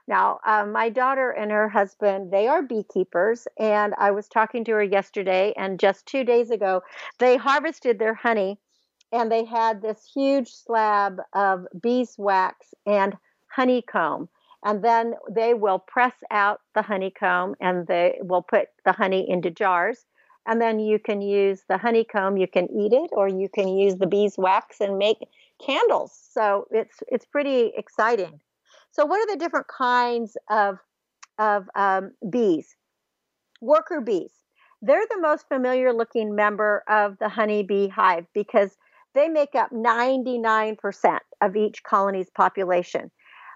[0.07, 4.73] Now, um, my daughter and her husband, they are beekeepers, and I was talking to
[4.73, 6.83] her yesterday, and just two days ago,
[7.19, 8.59] they harvested their honey,
[9.13, 14.29] and they had this huge slab of beeswax and honeycomb.
[14.65, 19.51] And then they will press out the honeycomb and they will put the honey into
[19.51, 20.05] jars.
[20.47, 23.97] And then you can use the honeycomb, you can eat it, or you can use
[23.97, 25.19] the beeswax and make
[25.65, 26.13] candles.
[26.33, 28.41] So it's it's pretty exciting.
[28.93, 30.79] So, what are the different kinds of,
[31.39, 32.77] of um, bees?
[33.61, 34.33] Worker bees.
[34.83, 38.77] They're the most familiar looking member of the honeybee hive because
[39.15, 43.11] they make up 99% of each colony's population.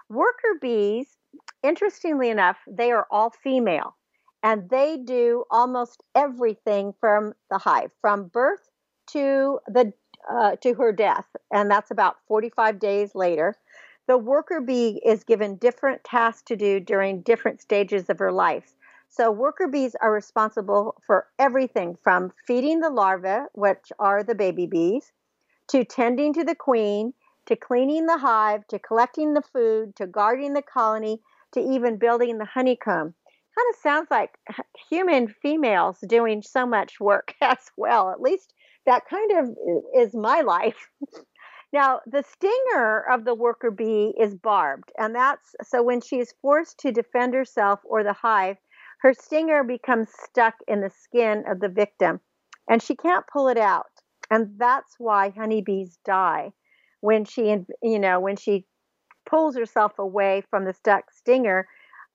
[0.09, 1.17] Worker bees,
[1.63, 3.95] interestingly enough, they are all female
[4.41, 8.69] and they do almost everything from the hive, from birth
[9.07, 9.93] to the
[10.29, 13.55] uh, to her death, and that's about 45 days later.
[14.07, 18.75] The worker bee is given different tasks to do during different stages of her life.
[19.09, 24.65] So, worker bees are responsible for everything from feeding the larvae, which are the baby
[24.65, 25.11] bees,
[25.67, 27.13] to tending to the queen,
[27.45, 31.21] to cleaning the hive, to collecting the food, to guarding the colony,
[31.53, 33.13] to even building the honeycomb.
[33.55, 34.31] Kind of sounds like
[34.89, 38.11] human females doing so much work as well.
[38.11, 38.53] At least
[38.85, 39.55] that kind of
[39.95, 40.89] is my life.
[41.73, 46.33] Now, the stinger of the worker bee is barbed, and that's so when she is
[46.41, 48.55] forced to defend herself or the hive,
[49.01, 52.21] her stinger becomes stuck in the skin of the victim,
[52.69, 53.91] and she can't pull it out.
[54.29, 56.53] And that's why honeybees die
[57.05, 57.43] when she,
[57.83, 58.65] you know, when she
[59.29, 61.67] pulls herself away from the stuck stinger.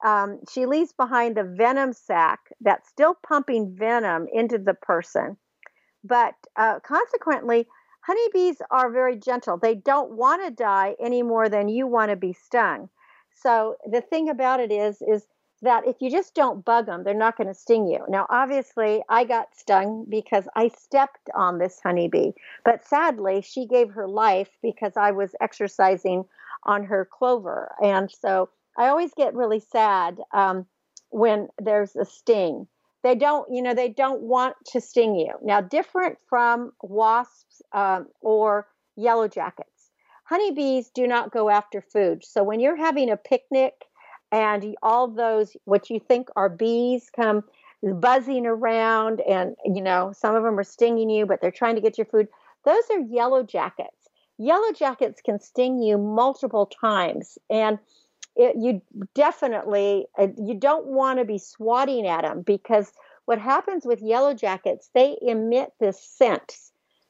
[0.04, 5.36] um, she leaves behind the venom sac that's still pumping venom into the person.
[6.04, 7.66] But uh, consequently,
[8.06, 9.58] honeybees are very gentle.
[9.58, 12.88] They don't want to die any more than you want to be stung.
[13.42, 15.26] So the thing about it is, is
[15.62, 18.04] that if you just don't bug them, they're not going to sting you.
[18.08, 22.32] Now, obviously, I got stung because I stepped on this honeybee,
[22.64, 26.24] but sadly, she gave her life because I was exercising
[26.64, 27.74] on her clover.
[27.82, 30.66] And so I always get really sad um,
[31.10, 32.66] when there's a sting.
[33.02, 35.32] They don't, you know, they don't want to sting you.
[35.42, 39.90] Now, different from wasps um, or yellow jackets,
[40.24, 42.24] honeybees do not go after food.
[42.24, 43.72] So when you're having a picnic
[44.32, 47.42] and all those what you think are bees come
[47.82, 51.80] buzzing around and you know some of them are stinging you but they're trying to
[51.80, 52.28] get your food.
[52.64, 54.08] Those are yellow jackets.
[54.38, 57.78] Yellow jackets can sting you multiple times and
[58.36, 58.80] it, you
[59.14, 62.92] definitely uh, you don't want to be swatting at them because
[63.24, 66.56] what happens with yellow jackets they emit this scent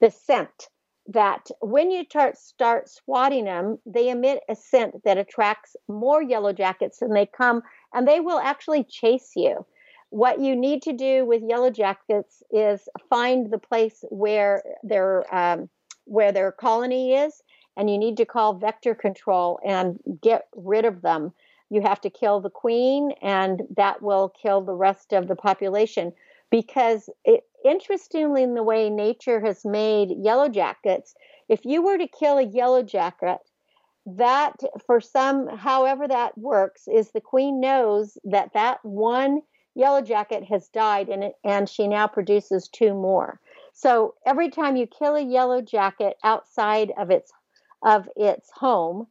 [0.00, 0.68] this scent
[1.06, 6.52] that when you start, start swatting them, they emit a scent that attracts more yellow
[6.52, 9.64] jackets and they come and they will actually chase you.
[10.10, 15.68] What you need to do with yellow jackets is find the place where their um,
[16.04, 17.40] where their colony is,
[17.76, 21.32] and you need to call vector control and get rid of them.
[21.70, 26.12] You have to kill the queen, and that will kill the rest of the population
[26.50, 31.14] because it, interestingly in the way nature has made yellow jackets
[31.48, 33.38] if you were to kill a yellow jacket
[34.06, 39.40] that for some however that works is the queen knows that that one
[39.74, 43.40] yellow jacket has died and and she now produces two more.
[43.72, 47.32] So every time you kill a yellow jacket outside of its
[47.82, 49.06] of its home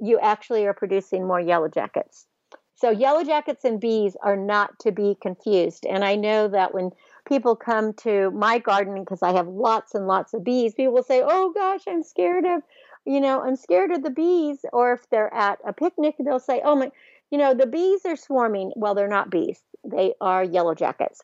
[0.00, 2.26] you actually are producing more yellow jackets
[2.74, 6.90] so yellow jackets and bees are not to be confused and i know that when
[7.24, 11.22] people come to my garden because I have lots and lots of bees, people say,
[11.24, 12.62] "Oh gosh, I'm scared of,
[13.04, 16.60] you know, I'm scared of the bees." Or if they're at a picnic, they'll say,
[16.64, 16.92] "Oh my,
[17.30, 21.22] you know, the bees are swarming." Well, they're not bees; they are yellow jackets.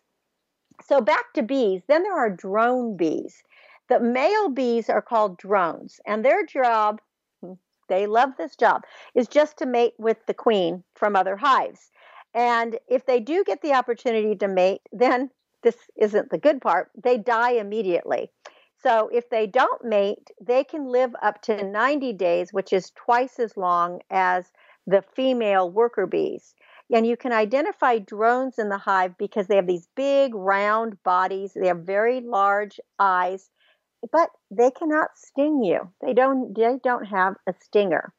[0.82, 1.82] So back to bees.
[1.86, 3.42] Then there are drone bees.
[3.88, 7.00] The male bees are called drones, and their job,
[7.90, 11.90] they love this job, is just to mate with the queen from other hives.
[12.32, 15.30] And if they do get the opportunity to mate, then
[15.62, 18.30] this isn't the good part, they die immediately.
[18.82, 23.38] So if they don't mate, they can live up to 90 days, which is twice
[23.38, 24.46] as long as
[24.86, 26.54] the female worker bees.
[26.92, 31.52] And you can identify drones in the hive because they have these big round bodies,
[31.54, 33.50] they have very large eyes,
[34.12, 35.92] but they cannot sting you.
[36.00, 38.12] They don't they don't have a stinger.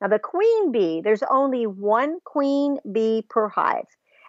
[0.00, 3.86] Now the queen bee, there's only one queen bee per hive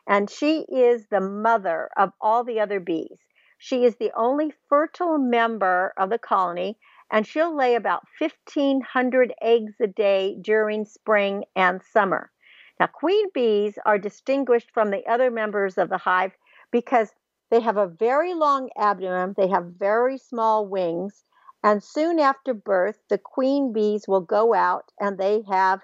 [0.07, 3.19] and she is the mother of all the other bees.
[3.57, 6.77] She is the only fertile member of the colony,
[7.11, 12.31] and she'll lay about 1,500 eggs a day during spring and summer.
[12.79, 16.31] Now, queen bees are distinguished from the other members of the hive
[16.71, 17.11] because
[17.49, 21.23] they have a very long abdomen, they have very small wings,
[21.63, 25.81] and soon after birth, the queen bees will go out and they have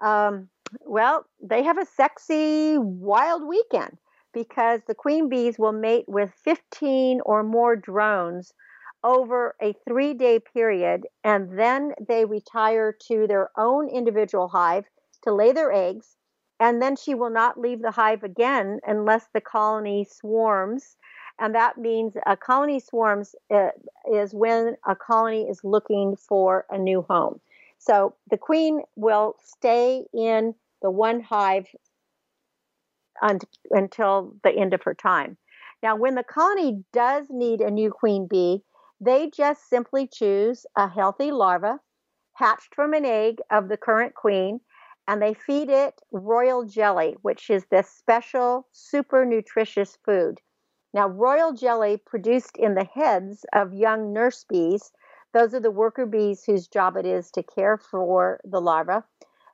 [0.00, 0.50] um,
[0.84, 3.98] well, they have a sexy wild weekend
[4.34, 8.52] because the queen bees will mate with 15 or more drones
[9.02, 14.84] over a three day period, and then they retire to their own individual hive
[15.22, 16.17] to lay their eggs.
[16.60, 20.96] And then she will not leave the hive again unless the colony swarms.
[21.38, 23.70] And that means a colony swarms uh,
[24.12, 27.40] is when a colony is looking for a new home.
[27.78, 31.68] So the queen will stay in the one hive
[33.22, 33.40] un-
[33.70, 35.36] until the end of her time.
[35.82, 38.64] Now, when the colony does need a new queen bee,
[39.00, 41.78] they just simply choose a healthy larva
[42.34, 44.60] hatched from an egg of the current queen
[45.08, 50.40] and they feed it royal jelly, which is this special, super nutritious food.
[50.94, 54.92] Now, royal jelly produced in the heads of young nurse bees
[55.34, 59.04] those are the worker bees whose job it is to care for the larva,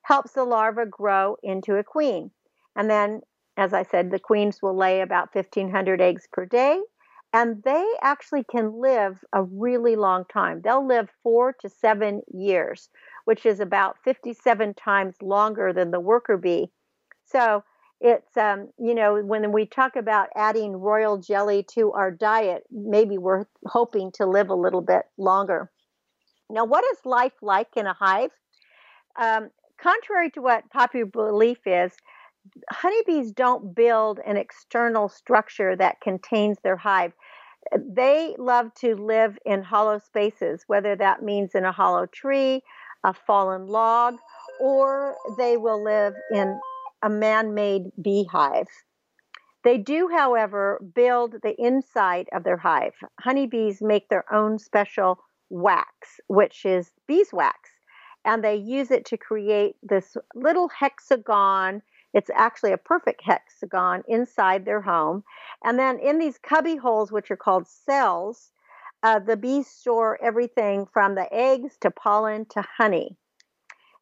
[0.03, 2.31] helps the larva grow into a queen.
[2.77, 3.23] And then,
[3.57, 6.81] as I said, the queens will lay about 1,500 eggs per day,
[7.33, 10.61] and they actually can live a really long time.
[10.63, 12.89] They'll live four to seven years,
[13.25, 16.71] which is about 57 times longer than the worker bee.
[17.25, 17.65] So,
[18.01, 23.19] it's um, you know when we talk about adding royal jelly to our diet maybe
[23.19, 25.71] we're hoping to live a little bit longer
[26.51, 28.31] now what is life like in a hive
[29.19, 29.49] um,
[29.81, 31.93] contrary to what popular belief is
[32.71, 37.13] honeybees don't build an external structure that contains their hive.
[37.77, 42.63] They love to live in hollow spaces, whether that means in a hollow tree,
[43.05, 44.17] a fallen log,
[44.61, 46.59] or they will live in
[47.03, 48.69] a man made beehive.
[49.63, 52.95] They do, however, build the inside of their hive.
[53.21, 55.19] Honeybees make their own special
[55.51, 57.71] wax, which is beeswax,
[58.25, 61.83] and they use it to create this little hexagon.
[62.13, 65.25] It's actually a perfect hexagon inside their home.
[65.63, 68.51] And then in these cubby holes, which are called cells,
[69.05, 73.15] uh, the bees store everything from the eggs to pollen to honey.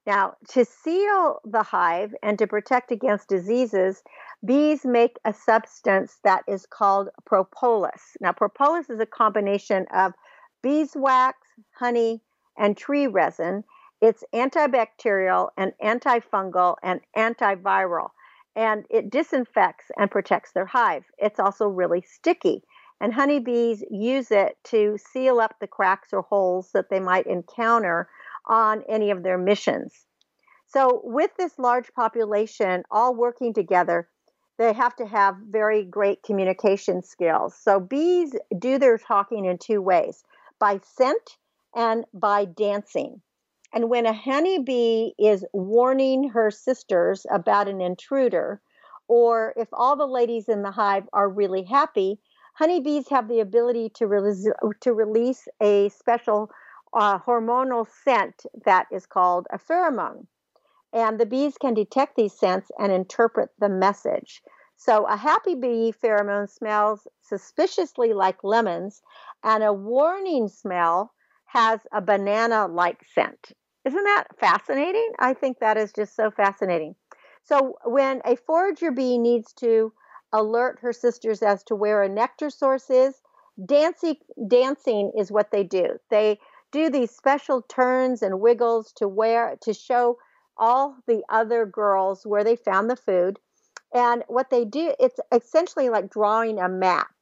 [0.06, 4.02] Now, to seal the hive and to protect against diseases,
[4.44, 8.16] bees make a substance that is called propolis.
[8.20, 10.12] Now, propolis is a combination of
[10.62, 11.38] beeswax,
[11.72, 12.20] honey,
[12.56, 13.64] and tree resin.
[14.00, 18.10] It's antibacterial and antifungal and antiviral,
[18.54, 21.04] and it disinfects and protects their hive.
[21.18, 22.62] It's also really sticky,
[23.02, 28.08] and honeybees use it to seal up the cracks or holes that they might encounter
[28.46, 30.06] on any of their missions.
[30.68, 34.08] So, with this large population all working together,
[34.56, 37.56] they have to have very great communication skills.
[37.56, 40.22] So, bees do their talking in two ways
[40.60, 41.38] by scent
[41.74, 43.20] and by dancing.
[43.74, 48.60] And when a honeybee is warning her sisters about an intruder,
[49.08, 52.20] or if all the ladies in the hive are really happy,
[52.52, 54.48] honeybees have the ability to release,
[54.80, 56.50] to release a special
[56.94, 60.26] uh, hormonal scent that is called a pheromone.
[60.92, 64.42] And the bees can detect these scents and interpret the message.
[64.76, 69.00] So a happy bee pheromone smells suspiciously like lemons,
[69.42, 71.12] and a warning smell
[71.46, 73.52] has a banana like scent.
[73.84, 75.12] Isn't that fascinating?
[75.18, 76.94] I think that is just so fascinating.
[77.44, 79.92] So when a forager bee needs to
[80.32, 83.22] alert her sisters as to where a nectar source is,
[83.66, 84.16] dancing
[84.48, 85.98] dancing is what they do.
[86.10, 86.38] They
[86.70, 90.18] do these special turns and wiggles to where to show
[90.56, 93.38] all the other girls where they found the food.
[93.94, 97.12] And what they do, it's essentially like drawing a map.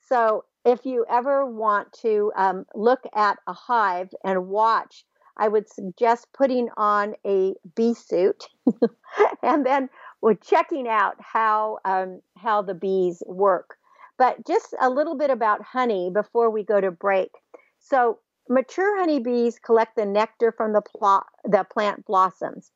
[0.00, 5.04] So if you ever want to um, look at a hive and watch,
[5.36, 8.48] I would suggest putting on a bee suit
[9.42, 9.88] and then
[10.22, 13.76] we're checking out how um, how the bees work.
[14.18, 17.30] But just a little bit about honey before we go to break.
[17.78, 18.18] So
[18.48, 22.70] mature honeybees collect the nectar from the, pl- the plant blossoms.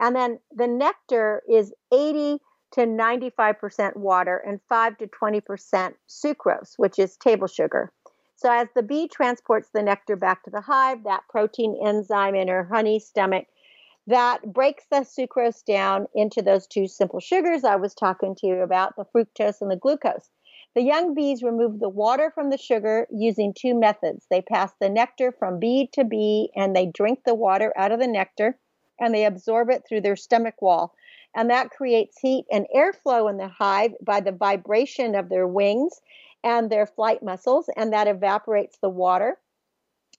[0.00, 2.38] And then the nectar is 80
[2.72, 7.92] to 95% water and 5 to 20% sucrose, which is table sugar.
[8.36, 12.48] So as the bee transports the nectar back to the hive, that protein enzyme in
[12.48, 13.46] her honey stomach
[14.08, 18.62] that breaks the sucrose down into those two simple sugars I was talking to you
[18.62, 20.30] about, the fructose and the glucose.
[20.74, 24.26] The young bees remove the water from the sugar using two methods.
[24.30, 28.00] They pass the nectar from bee to bee and they drink the water out of
[28.00, 28.58] the nectar
[28.98, 30.94] and they absorb it through their stomach wall.
[31.36, 36.00] And that creates heat and airflow in the hive by the vibration of their wings
[36.42, 39.38] and their flight muscles, and that evaporates the water.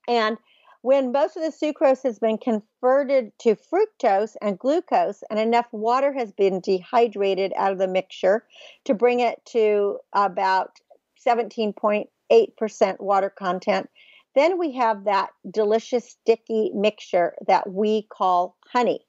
[0.06, 0.36] And
[0.82, 6.12] when most of the sucrose has been converted to fructose and glucose, and enough water
[6.12, 8.44] has been dehydrated out of the mixture
[8.84, 10.80] to bring it to about
[11.26, 13.90] 17.8% water content,
[14.34, 19.04] then we have that delicious sticky mixture that we call honey.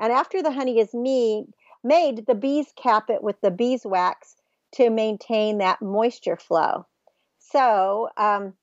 [0.00, 4.36] And after the honey is made, the bees cap it with the beeswax
[4.72, 6.86] to maintain that moisture flow.
[7.38, 8.54] So, um,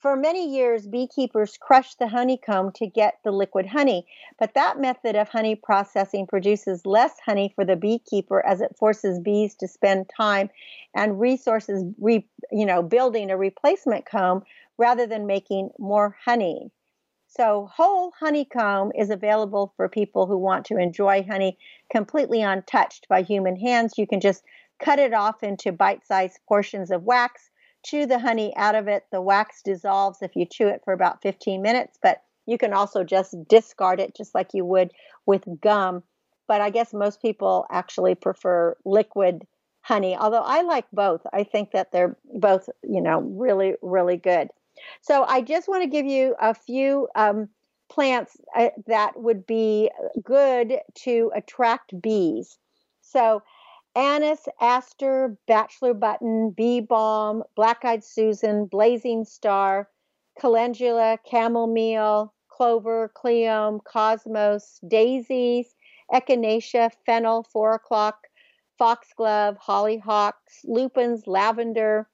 [0.00, 4.06] for many years, beekeepers crushed the honeycomb to get the liquid honey,
[4.38, 9.18] but that method of honey processing produces less honey for the beekeeper as it forces
[9.18, 10.50] bees to spend time
[10.94, 14.44] and resources re, you know, building a replacement comb
[14.76, 16.70] rather than making more honey.
[17.26, 21.58] So, whole honeycomb is available for people who want to enjoy honey
[21.90, 23.98] completely untouched by human hands.
[23.98, 24.44] You can just
[24.78, 27.50] cut it off into bite sized portions of wax
[27.84, 29.04] chew the honey out of it.
[29.10, 33.04] The wax dissolves if you chew it for about 15 minutes, but you can also
[33.04, 34.90] just discard it just like you would
[35.26, 36.02] with gum.
[36.46, 39.46] But I guess most people actually prefer liquid
[39.82, 41.20] honey, although I like both.
[41.32, 44.48] I think that they're both, you know, really, really good.
[45.02, 47.48] So I just want to give you a few um,
[47.90, 49.90] plants uh, that would be
[50.22, 52.58] good to attract bees.
[53.00, 53.42] So
[53.96, 59.88] anise, aster, bachelor button, bee balm, black eyed Susan, blazing star,
[60.38, 65.74] calendula, chamomile, clover, cleome, cosmos, daisies,
[66.12, 68.26] echinacea, fennel, four o'clock,
[68.78, 72.08] foxglove, hollyhocks, lupins, lavender,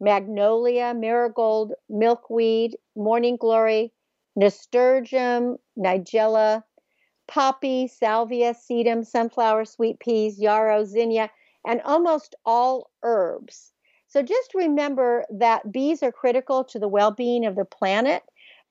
[0.00, 3.92] magnolia, marigold, milkweed, morning glory,
[4.36, 6.62] nasturtium, nigella,
[7.28, 11.30] poppy, salvia, sedum, sunflower, sweet peas, yarrow, zinnia,
[11.66, 13.72] and almost all herbs.
[14.08, 18.22] So just remember that bees are critical to the well being of the planet.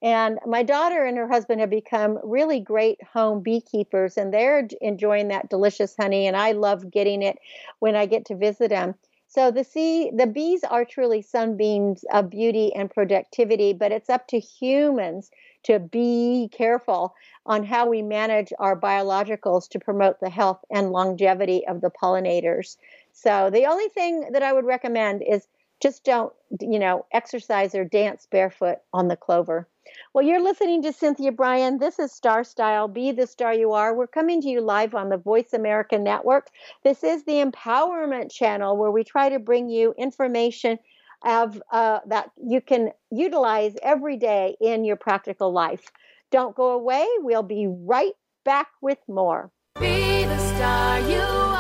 [0.02, 5.30] And my daughter and her husband have become really great home beekeepers, and they're enjoying
[5.30, 6.28] that delicious honey.
[6.28, 7.38] And I love getting it
[7.80, 8.96] when I get to visit them.
[9.28, 14.28] So the sea, the bees are truly sunbeams of beauty and productivity, but it's up
[14.28, 15.30] to humans
[15.66, 21.66] to be careful on how we manage our biologicals to promote the health and longevity
[21.68, 22.78] of the pollinators.
[23.14, 25.48] So the only thing that I would recommend is
[25.82, 29.68] just don't, you know, exercise or dance barefoot on the clover.
[30.14, 31.78] Well, you're listening to Cynthia Brian.
[31.78, 32.88] This is Star Style.
[32.88, 33.94] Be the star you are.
[33.94, 36.50] We're coming to you live on the Voice America Network.
[36.84, 40.80] This is the Empowerment Channel where we try to bring you information
[41.24, 45.92] of uh, that you can utilize every day in your practical life.
[46.32, 47.06] Don't go away.
[47.20, 48.14] We'll be right
[48.44, 49.52] back with more.
[49.80, 51.54] Be the star you are.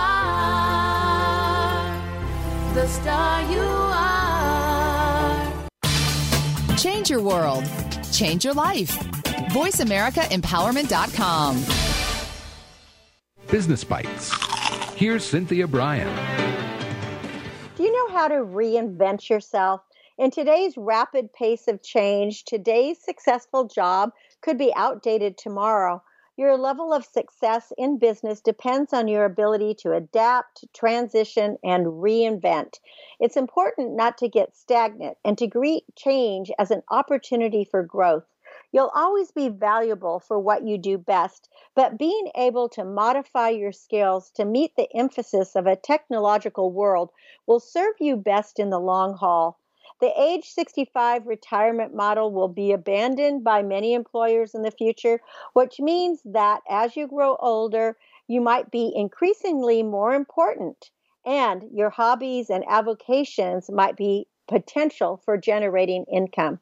[2.74, 5.68] The star you are.
[6.78, 7.64] Change your world.
[8.12, 8.98] Change your life.
[9.52, 11.64] VoiceAmericaEmpowerment.com.
[13.50, 14.32] Business Bites.
[14.96, 16.08] Here's Cynthia Brian.
[18.16, 19.82] How to reinvent yourself?
[20.18, 26.02] In today's rapid pace of change, today's successful job could be outdated tomorrow.
[26.38, 32.80] Your level of success in business depends on your ability to adapt, transition, and reinvent.
[33.20, 38.24] It's important not to get stagnant and to greet change as an opportunity for growth.
[38.76, 43.72] You'll always be valuable for what you do best, but being able to modify your
[43.72, 47.12] skills to meet the emphasis of a technological world
[47.48, 49.58] will serve you best in the long haul.
[50.02, 55.22] The age 65 retirement model will be abandoned by many employers in the future,
[55.54, 57.96] which means that as you grow older,
[58.28, 60.92] you might be increasingly more important,
[61.26, 66.60] and your hobbies and avocations might be potential for generating income.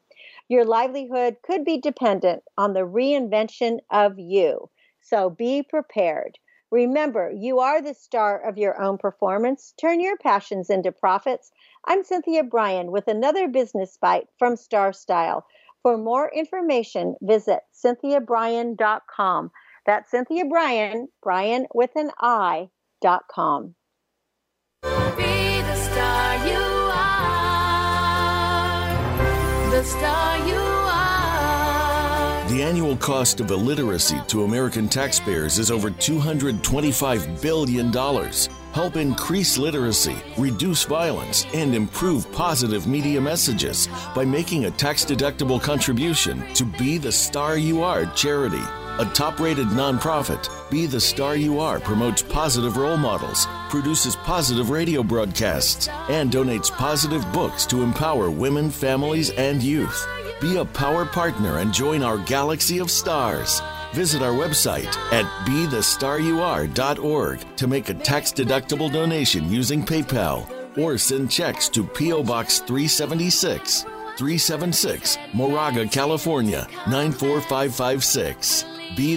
[0.48, 4.68] Your livelihood could be dependent on the reinvention of you.
[5.00, 6.38] So be prepared.
[6.70, 9.74] Remember, you are the star of your own performance.
[9.80, 11.52] Turn your passions into profits.
[11.86, 15.46] I'm Cynthia Brian with another business bite from Star Style.
[15.82, 19.50] For more information, visit cynthiabrian.com.
[19.86, 22.70] That's Cynthia Brian, Brian with an I,
[23.02, 23.74] dot com.
[24.82, 26.23] Be the star
[32.48, 37.92] The annual cost of illiteracy to American taxpayers is over $225 billion.
[38.72, 45.60] Help increase literacy, reduce violence, and improve positive media messages by making a tax deductible
[45.60, 48.62] contribution to Be the Star You Are charity.
[49.00, 54.70] A top rated nonprofit, Be the Star You Are promotes positive role models, produces positive
[54.70, 60.06] radio broadcasts, and donates positive books to empower women, families, and youth.
[60.40, 63.60] Be a power partner and join our galaxy of stars.
[63.92, 70.48] Visit our website at bethestaryouare.org to make a tax deductible donation using PayPal
[70.78, 72.22] or send checks to P.O.
[72.22, 78.64] Box 376, 376, Moraga, California 94556.
[78.96, 79.16] Be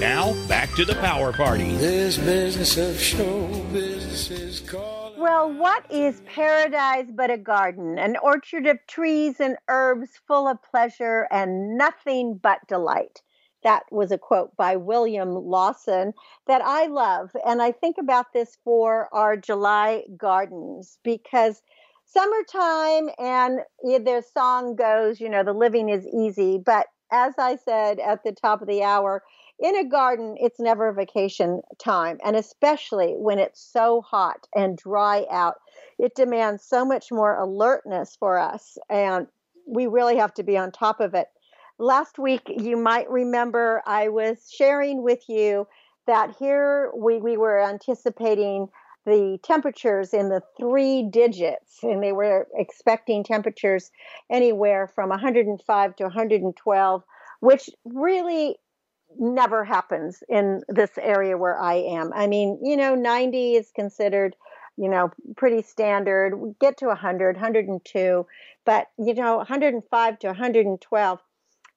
[0.00, 1.76] Now, back to the power party.
[1.76, 5.20] This business of show business is calling.
[5.20, 7.98] Well, what is paradise but a garden?
[7.98, 13.20] An orchard of trees and herbs full of pleasure and nothing but delight.
[13.62, 16.14] That was a quote by William Lawson
[16.46, 17.32] that I love.
[17.46, 21.60] And I think about this for our July gardens because
[22.06, 26.56] summertime and yeah, their song goes, you know, the living is easy.
[26.56, 29.22] But as I said at the top of the hour,
[29.60, 32.18] in a garden, it's never vacation time.
[32.24, 35.56] And especially when it's so hot and dry out,
[35.98, 38.78] it demands so much more alertness for us.
[38.88, 39.26] And
[39.66, 41.28] we really have to be on top of it.
[41.78, 45.66] Last week, you might remember I was sharing with you
[46.06, 48.68] that here we, we were anticipating
[49.06, 53.90] the temperatures in the three digits, and they were expecting temperatures
[54.30, 57.02] anywhere from 105 to 112,
[57.40, 58.56] which really
[59.18, 62.12] never happens in this area where I am.
[62.14, 64.36] I mean, you know, 90 is considered,
[64.76, 66.38] you know, pretty standard.
[66.38, 68.26] We get to 100, 102,
[68.64, 71.20] but you know, 105 to 112.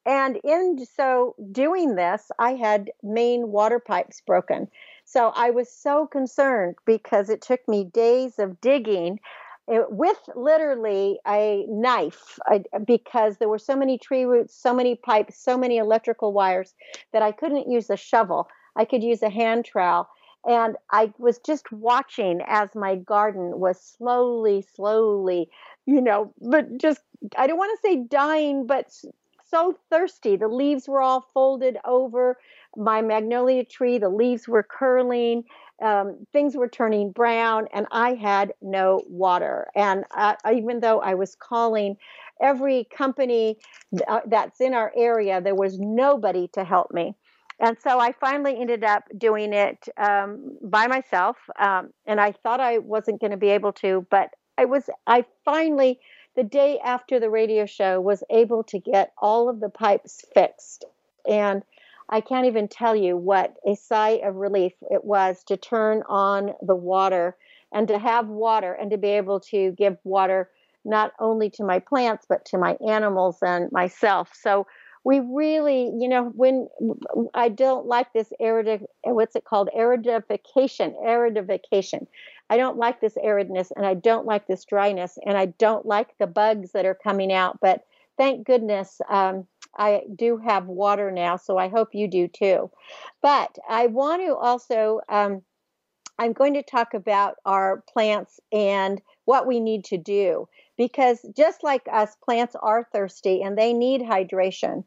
[0.06, 4.68] And in so doing this, I had main water pipes broken.
[5.06, 9.20] So I was so concerned because it took me days of digging
[9.68, 14.96] it, with literally a knife I, because there were so many tree roots, so many
[14.96, 16.74] pipes, so many electrical wires
[17.12, 18.48] that I couldn't use a shovel.
[18.76, 20.08] I could use a hand trowel.
[20.46, 25.50] And I was just watching as my garden was slowly, slowly,
[25.86, 27.02] you know, but just,
[27.38, 28.94] I don't want to say dying, but
[29.50, 30.36] so thirsty.
[30.36, 32.38] The leaves were all folded over
[32.76, 35.44] my magnolia tree, the leaves were curling,
[35.82, 39.68] um, things were turning brown, and I had no water.
[39.76, 40.06] And
[40.52, 41.98] even though I was calling
[42.42, 43.58] every company
[44.08, 47.16] uh, that's in our area, there was nobody to help me.
[47.60, 51.38] And so I finally ended up doing it um, by myself.
[51.60, 55.26] Um, and I thought I wasn't going to be able to, but I was, I
[55.46, 56.00] finally,
[56.36, 60.86] the day after the radio show, was able to get all of the pipes fixed.
[61.30, 61.64] And
[62.10, 66.54] I can't even tell you what a sigh of relief it was to turn on
[66.62, 67.36] the water
[67.72, 70.50] and to have water and to be able to give water
[70.86, 74.32] not only to my plants but to my animals and myself.
[74.34, 74.68] So
[75.06, 76.68] we really, you know, when
[77.34, 79.70] I don't like this arid, what's it called?
[79.78, 82.08] Aridification, aridification.
[82.50, 86.18] I don't like this aridness and I don't like this dryness and I don't like
[86.20, 87.60] the bugs that are coming out.
[87.62, 87.84] But
[88.18, 89.46] thank goodness um,
[89.78, 92.70] I do have water now, so I hope you do too.
[93.22, 95.42] But I want to also, um,
[96.20, 100.48] I'm going to talk about our plants and what we need to do
[100.78, 104.84] because just like us, plants are thirsty and they need hydration.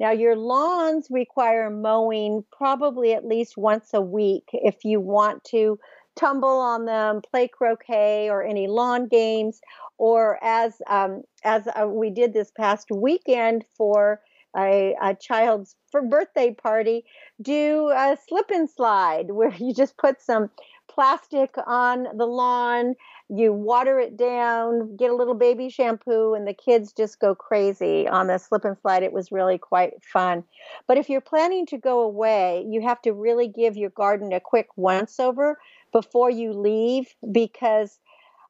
[0.00, 5.78] Now, your lawns require mowing probably at least once a week if you want to
[6.16, 9.60] tumble on them, play croquet or any lawn games,
[9.98, 14.20] or as um, as uh, we did this past weekend for
[14.56, 17.04] a, a child's for birthday party,
[17.40, 20.50] do a slip and slide where you just put some
[20.88, 22.96] plastic on the lawn,
[23.28, 28.08] you water it down, get a little baby shampoo, and the kids just go crazy
[28.08, 29.02] on the slip and slide.
[29.02, 30.42] It was really quite fun.
[30.88, 34.40] But if you're planning to go away, you have to really give your garden a
[34.40, 35.58] quick once over
[35.92, 37.98] before you leave because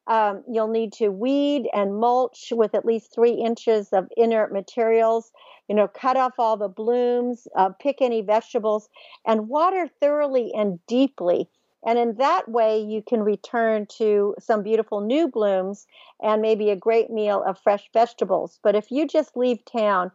[0.08, 5.30] um, you'll need to weed and mulch with at least three inches of inert materials.
[5.68, 8.88] You know, cut off all the blooms, uh, pick any vegetables,
[9.26, 11.50] and water thoroughly and deeply.
[11.86, 15.86] And in that way, you can return to some beautiful new blooms
[16.22, 18.58] and maybe a great meal of fresh vegetables.
[18.62, 20.10] But if you just leave town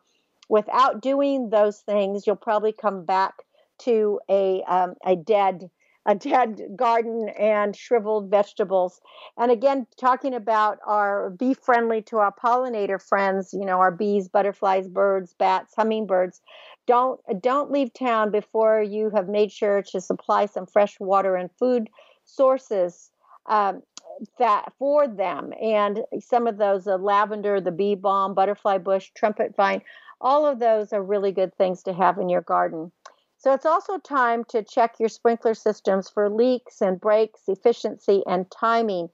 [0.50, 3.36] without doing those things, you'll probably come back
[3.80, 5.70] to a, um, a dead
[6.06, 9.02] a dead garden and shriveled vegetables.
[9.38, 14.28] And again, talking about our be friendly to our pollinator friends, you know, our bees,
[14.28, 16.42] butterflies, birds, bats, hummingbirds.
[16.86, 21.50] Don't don't leave town before you have made sure to supply some fresh water and
[21.58, 21.90] food
[22.26, 23.12] sources
[23.46, 23.82] um,
[24.40, 25.54] that for them.
[25.62, 29.82] And some of those, lavender, the bee balm, butterfly bush, trumpet vine,
[30.22, 32.92] all of those are really good things to have in your garden.
[33.44, 38.50] So it's also time to check your sprinkler systems for leaks and breaks, efficiency, and
[38.50, 39.10] timing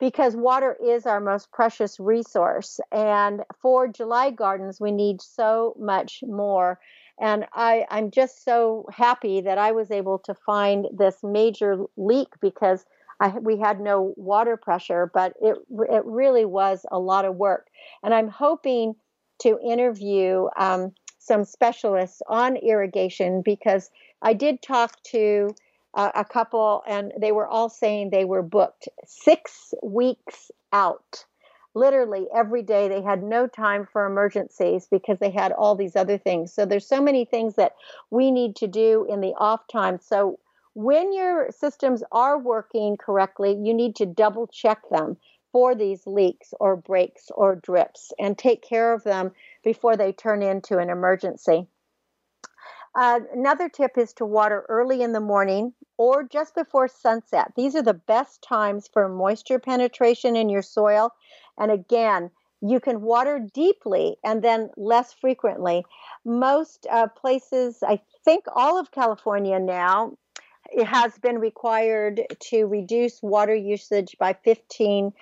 [0.00, 2.80] because water is our most precious resource.
[2.90, 6.80] And for July gardens, we need so much more.
[7.20, 12.30] And I, I'm just so happy that I was able to find this major leak
[12.40, 12.84] because
[13.20, 15.56] I, we had no water pressure, but it,
[15.88, 17.68] it really was a lot of work.
[18.02, 18.96] And I'm hoping
[19.42, 23.90] to interview um, some specialists on irrigation because
[24.22, 25.54] I did talk to
[25.94, 31.24] uh, a couple and they were all saying they were booked six weeks out.
[31.74, 36.18] Literally every day they had no time for emergencies because they had all these other
[36.18, 36.52] things.
[36.52, 37.74] So there's so many things that
[38.10, 39.98] we need to do in the off time.
[40.00, 40.38] So
[40.74, 45.18] when your systems are working correctly, you need to double check them
[45.52, 49.32] for these leaks or breaks or drips and take care of them
[49.62, 51.66] before they turn into an emergency.
[52.94, 57.52] Uh, another tip is to water early in the morning or just before sunset.
[57.56, 61.12] These are the best times for moisture penetration in your soil.
[61.56, 62.30] And again,
[62.60, 65.84] you can water deeply and then less frequently.
[66.24, 70.16] Most uh, places, I think all of California now,
[70.70, 75.12] it has been required to reduce water usage by 15%.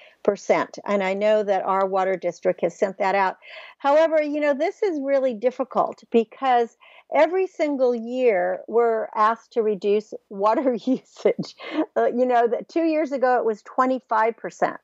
[0.86, 3.38] And I know that our water district has sent that out.
[3.78, 6.76] However, you know, this is really difficult because
[7.14, 11.57] every single year we're asked to reduce water usage.
[11.96, 14.76] Uh, you know, that two years ago it was 25%.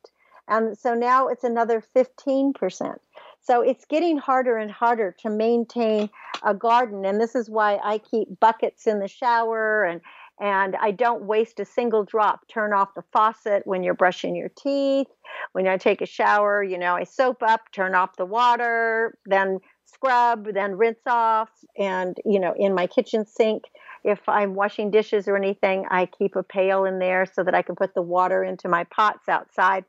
[0.46, 2.98] And so now it's another 15%.
[3.40, 6.08] So it's getting harder and harder to maintain
[6.42, 7.04] a garden.
[7.04, 10.00] And this is why I keep buckets in the shower and
[10.40, 12.46] and I don't waste a single drop.
[12.48, 15.06] Turn off the faucet when you're brushing your teeth.
[15.52, 19.60] When I take a shower, you know, I soap up, turn off the water, then
[19.84, 21.50] scrub, then rinse off.
[21.78, 23.64] And, you know, in my kitchen sink,
[24.02, 27.62] if I'm washing dishes or anything, I keep a pail in there so that I
[27.62, 29.84] can put the water into my pots outside.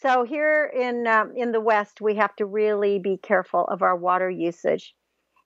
[0.00, 3.96] So here in um, in the West, we have to really be careful of our
[3.96, 4.94] water usage.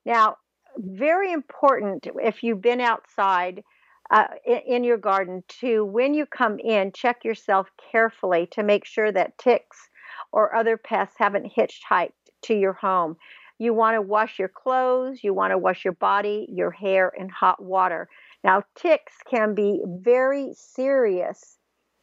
[0.04, 0.36] Now,
[0.78, 3.62] very important if you've been outside
[4.10, 9.10] uh, in, your garden to when you come in, check yourself carefully to make sure
[9.10, 9.88] that ticks
[10.32, 13.16] or other pests haven't hitchhiked to your home.
[13.58, 17.28] You want to wash your clothes, you want to wash your body, your hair in
[17.28, 18.08] hot water.
[18.44, 21.56] Now, ticks can be very serious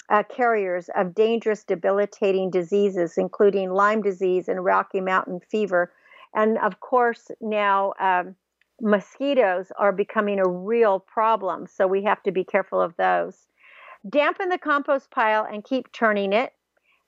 [0.10, 5.93] uh, carriers of dangerous, debilitating diseases, including Lyme disease and Rocky Mountain fever.
[6.36, 8.36] And of course, now um,
[8.84, 13.47] mosquitoes are becoming a real problem, so we have to be careful of those.
[14.07, 16.51] Dampen the compost pile and keep turning it.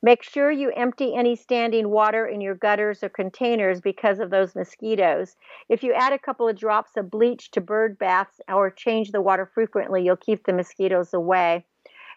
[0.01, 4.55] Make sure you empty any standing water in your gutters or containers because of those
[4.55, 5.35] mosquitoes.
[5.67, 9.21] If you add a couple of drops of bleach to bird baths or change the
[9.21, 11.65] water frequently, you'll keep the mosquitoes away.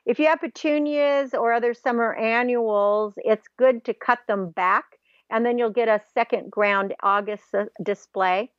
[0.06, 4.84] If you have petunias or other summer annuals, it's good to cut them back
[5.30, 8.50] and then you'll get a second ground August uh, display.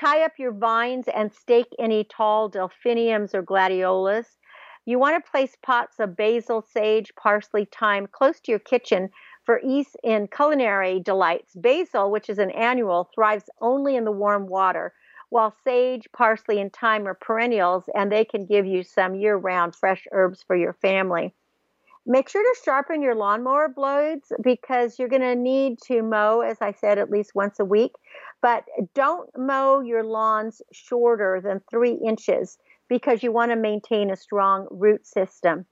[0.00, 4.38] Tie up your vines and stake any tall delphiniums or gladiolas.
[4.86, 9.10] You want to place pots of basil, sage, parsley, thyme close to your kitchen
[9.44, 11.54] for ease in culinary delights.
[11.54, 14.94] Basil, which is an annual, thrives only in the warm water,
[15.28, 19.76] while sage, parsley, and thyme are perennials and they can give you some year round
[19.76, 21.34] fresh herbs for your family.
[22.06, 26.56] Make sure to sharpen your lawnmower blades because you're going to need to mow, as
[26.60, 27.92] I said, at least once a week.
[28.42, 34.16] But don't mow your lawns shorter than three inches because you want to maintain a
[34.16, 35.66] strong root system.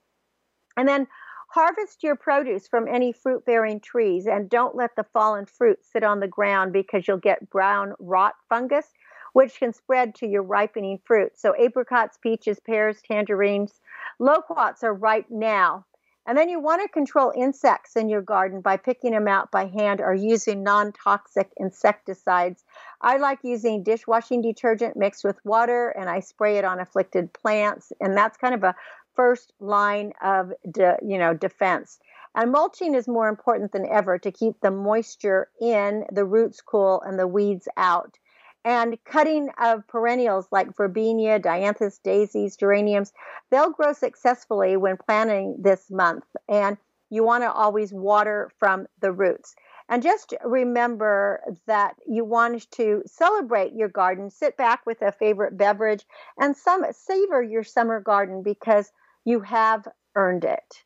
[0.77, 1.07] And then
[1.49, 6.03] harvest your produce from any fruit bearing trees and don't let the fallen fruit sit
[6.03, 8.85] on the ground because you'll get brown rot fungus
[9.33, 11.37] which can spread to your ripening fruit.
[11.37, 13.79] So, apricots, peaches, pears, tangerines,
[14.19, 15.85] loquats are ripe now.
[16.29, 19.65] And then you want to control insects in your garden by picking them out by
[19.65, 22.63] hand or using non toxic insecticides.
[23.01, 27.91] I like using dishwashing detergent mixed with water and I spray it on afflicted plants.
[27.99, 28.75] And that's kind of a
[29.15, 31.97] first line of de, you know defense.
[32.35, 37.01] And mulching is more important than ever to keep the moisture in, the roots cool,
[37.01, 38.19] and the weeds out
[38.65, 43.13] and cutting of perennials like verbena, dianthus, daisies, geraniums,
[43.49, 46.25] they'll grow successfully when planting this month.
[46.47, 46.77] And
[47.09, 49.55] you want to always water from the roots.
[49.89, 55.57] And just remember that you want to celebrate your garden, sit back with a favorite
[55.57, 56.05] beverage,
[56.37, 58.91] and some savor your summer garden because
[59.25, 60.83] you have earned it.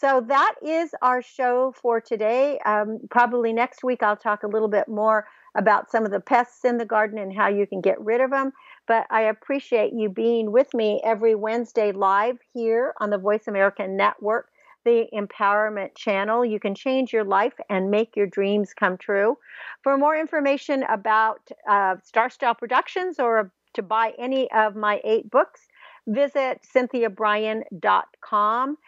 [0.00, 2.58] So that is our show for today.
[2.64, 6.64] Um, probably next week I'll talk a little bit more about some of the pests
[6.64, 8.52] in the garden and how you can get rid of them.
[8.88, 13.86] But I appreciate you being with me every Wednesday live here on the Voice America
[13.86, 14.48] Network,
[14.86, 16.46] the Empowerment Channel.
[16.46, 19.36] You can change your life and make your dreams come true.
[19.82, 25.30] For more information about uh, Star Style Productions or to buy any of my eight
[25.30, 25.68] books,
[26.06, 28.78] visit cynthiabrian.com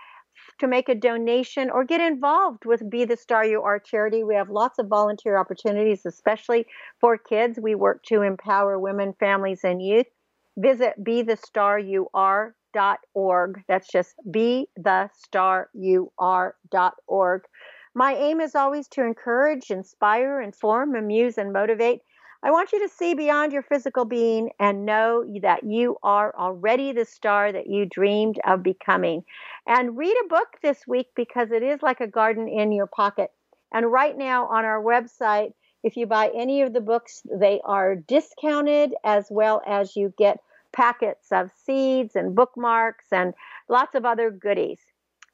[0.59, 4.25] to make a donation or get involved with Be the Star You Are charity.
[4.25, 6.67] We have lots of volunteer opportunities, especially
[7.01, 7.59] for kids.
[7.61, 10.07] We work to empower women, families, and youth.
[10.57, 13.63] Visit be the star you are dot org.
[13.69, 17.43] That's just be the star you are dot org.
[17.95, 22.01] My aim is always to encourage, inspire, inform, amuse, and motivate
[22.45, 26.93] I want you to see beyond your physical being and know that you are already
[26.93, 29.23] the star that you dreamed of becoming.
[29.67, 33.31] And read a book this week because it is like a garden in your pocket.
[33.73, 35.53] And right now on our website,
[35.85, 40.41] if you buy any of the books, they are discounted as well as you get
[40.73, 43.35] packets of seeds and bookmarks and
[43.69, 44.81] lots of other goodies.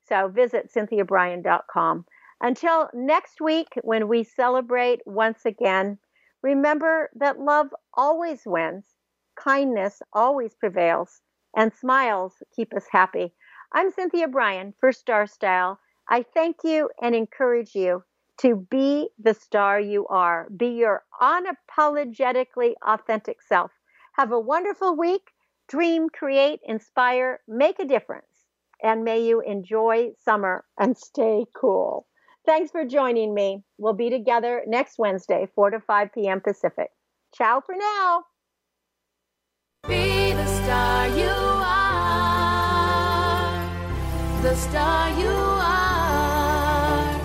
[0.07, 2.05] So visit cynthiabrian.com.
[2.41, 5.99] Until next week, when we celebrate once again
[6.43, 8.97] Remember that love always wins,
[9.37, 11.23] kindness always prevails,
[11.57, 13.37] and smiles keep us happy.
[13.73, 15.79] I'm Cynthia Brian for Star Style.
[16.09, 18.05] I thank you and encourage you
[18.39, 20.49] to be the star you are.
[20.51, 23.71] Be your unapologetically authentic self.
[24.15, 25.31] Have a wonderful week.
[25.69, 28.45] Dream, create, inspire, make a difference.
[28.83, 32.08] And may you enjoy summer and stay cool.
[32.49, 33.63] Thanks for joining me.
[33.77, 36.41] We'll be together next Wednesday, 4 to 5 p.m.
[36.41, 36.89] Pacific.
[37.37, 38.25] Ciao for now.
[39.87, 41.61] Be the star you are.
[44.41, 47.21] The star you are.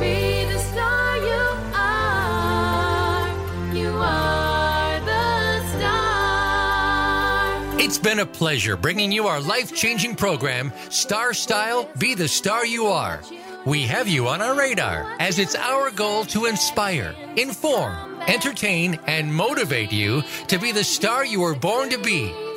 [0.00, 3.28] Be the star you are.
[3.72, 7.78] You are the star.
[7.78, 12.66] It's been a pleasure bringing you our life changing program, Star Style Be the Star
[12.66, 13.20] You Are.
[13.68, 19.34] We have you on our radar as it's our goal to inspire, inform, entertain, and
[19.34, 22.32] motivate you to be the star you were born to be.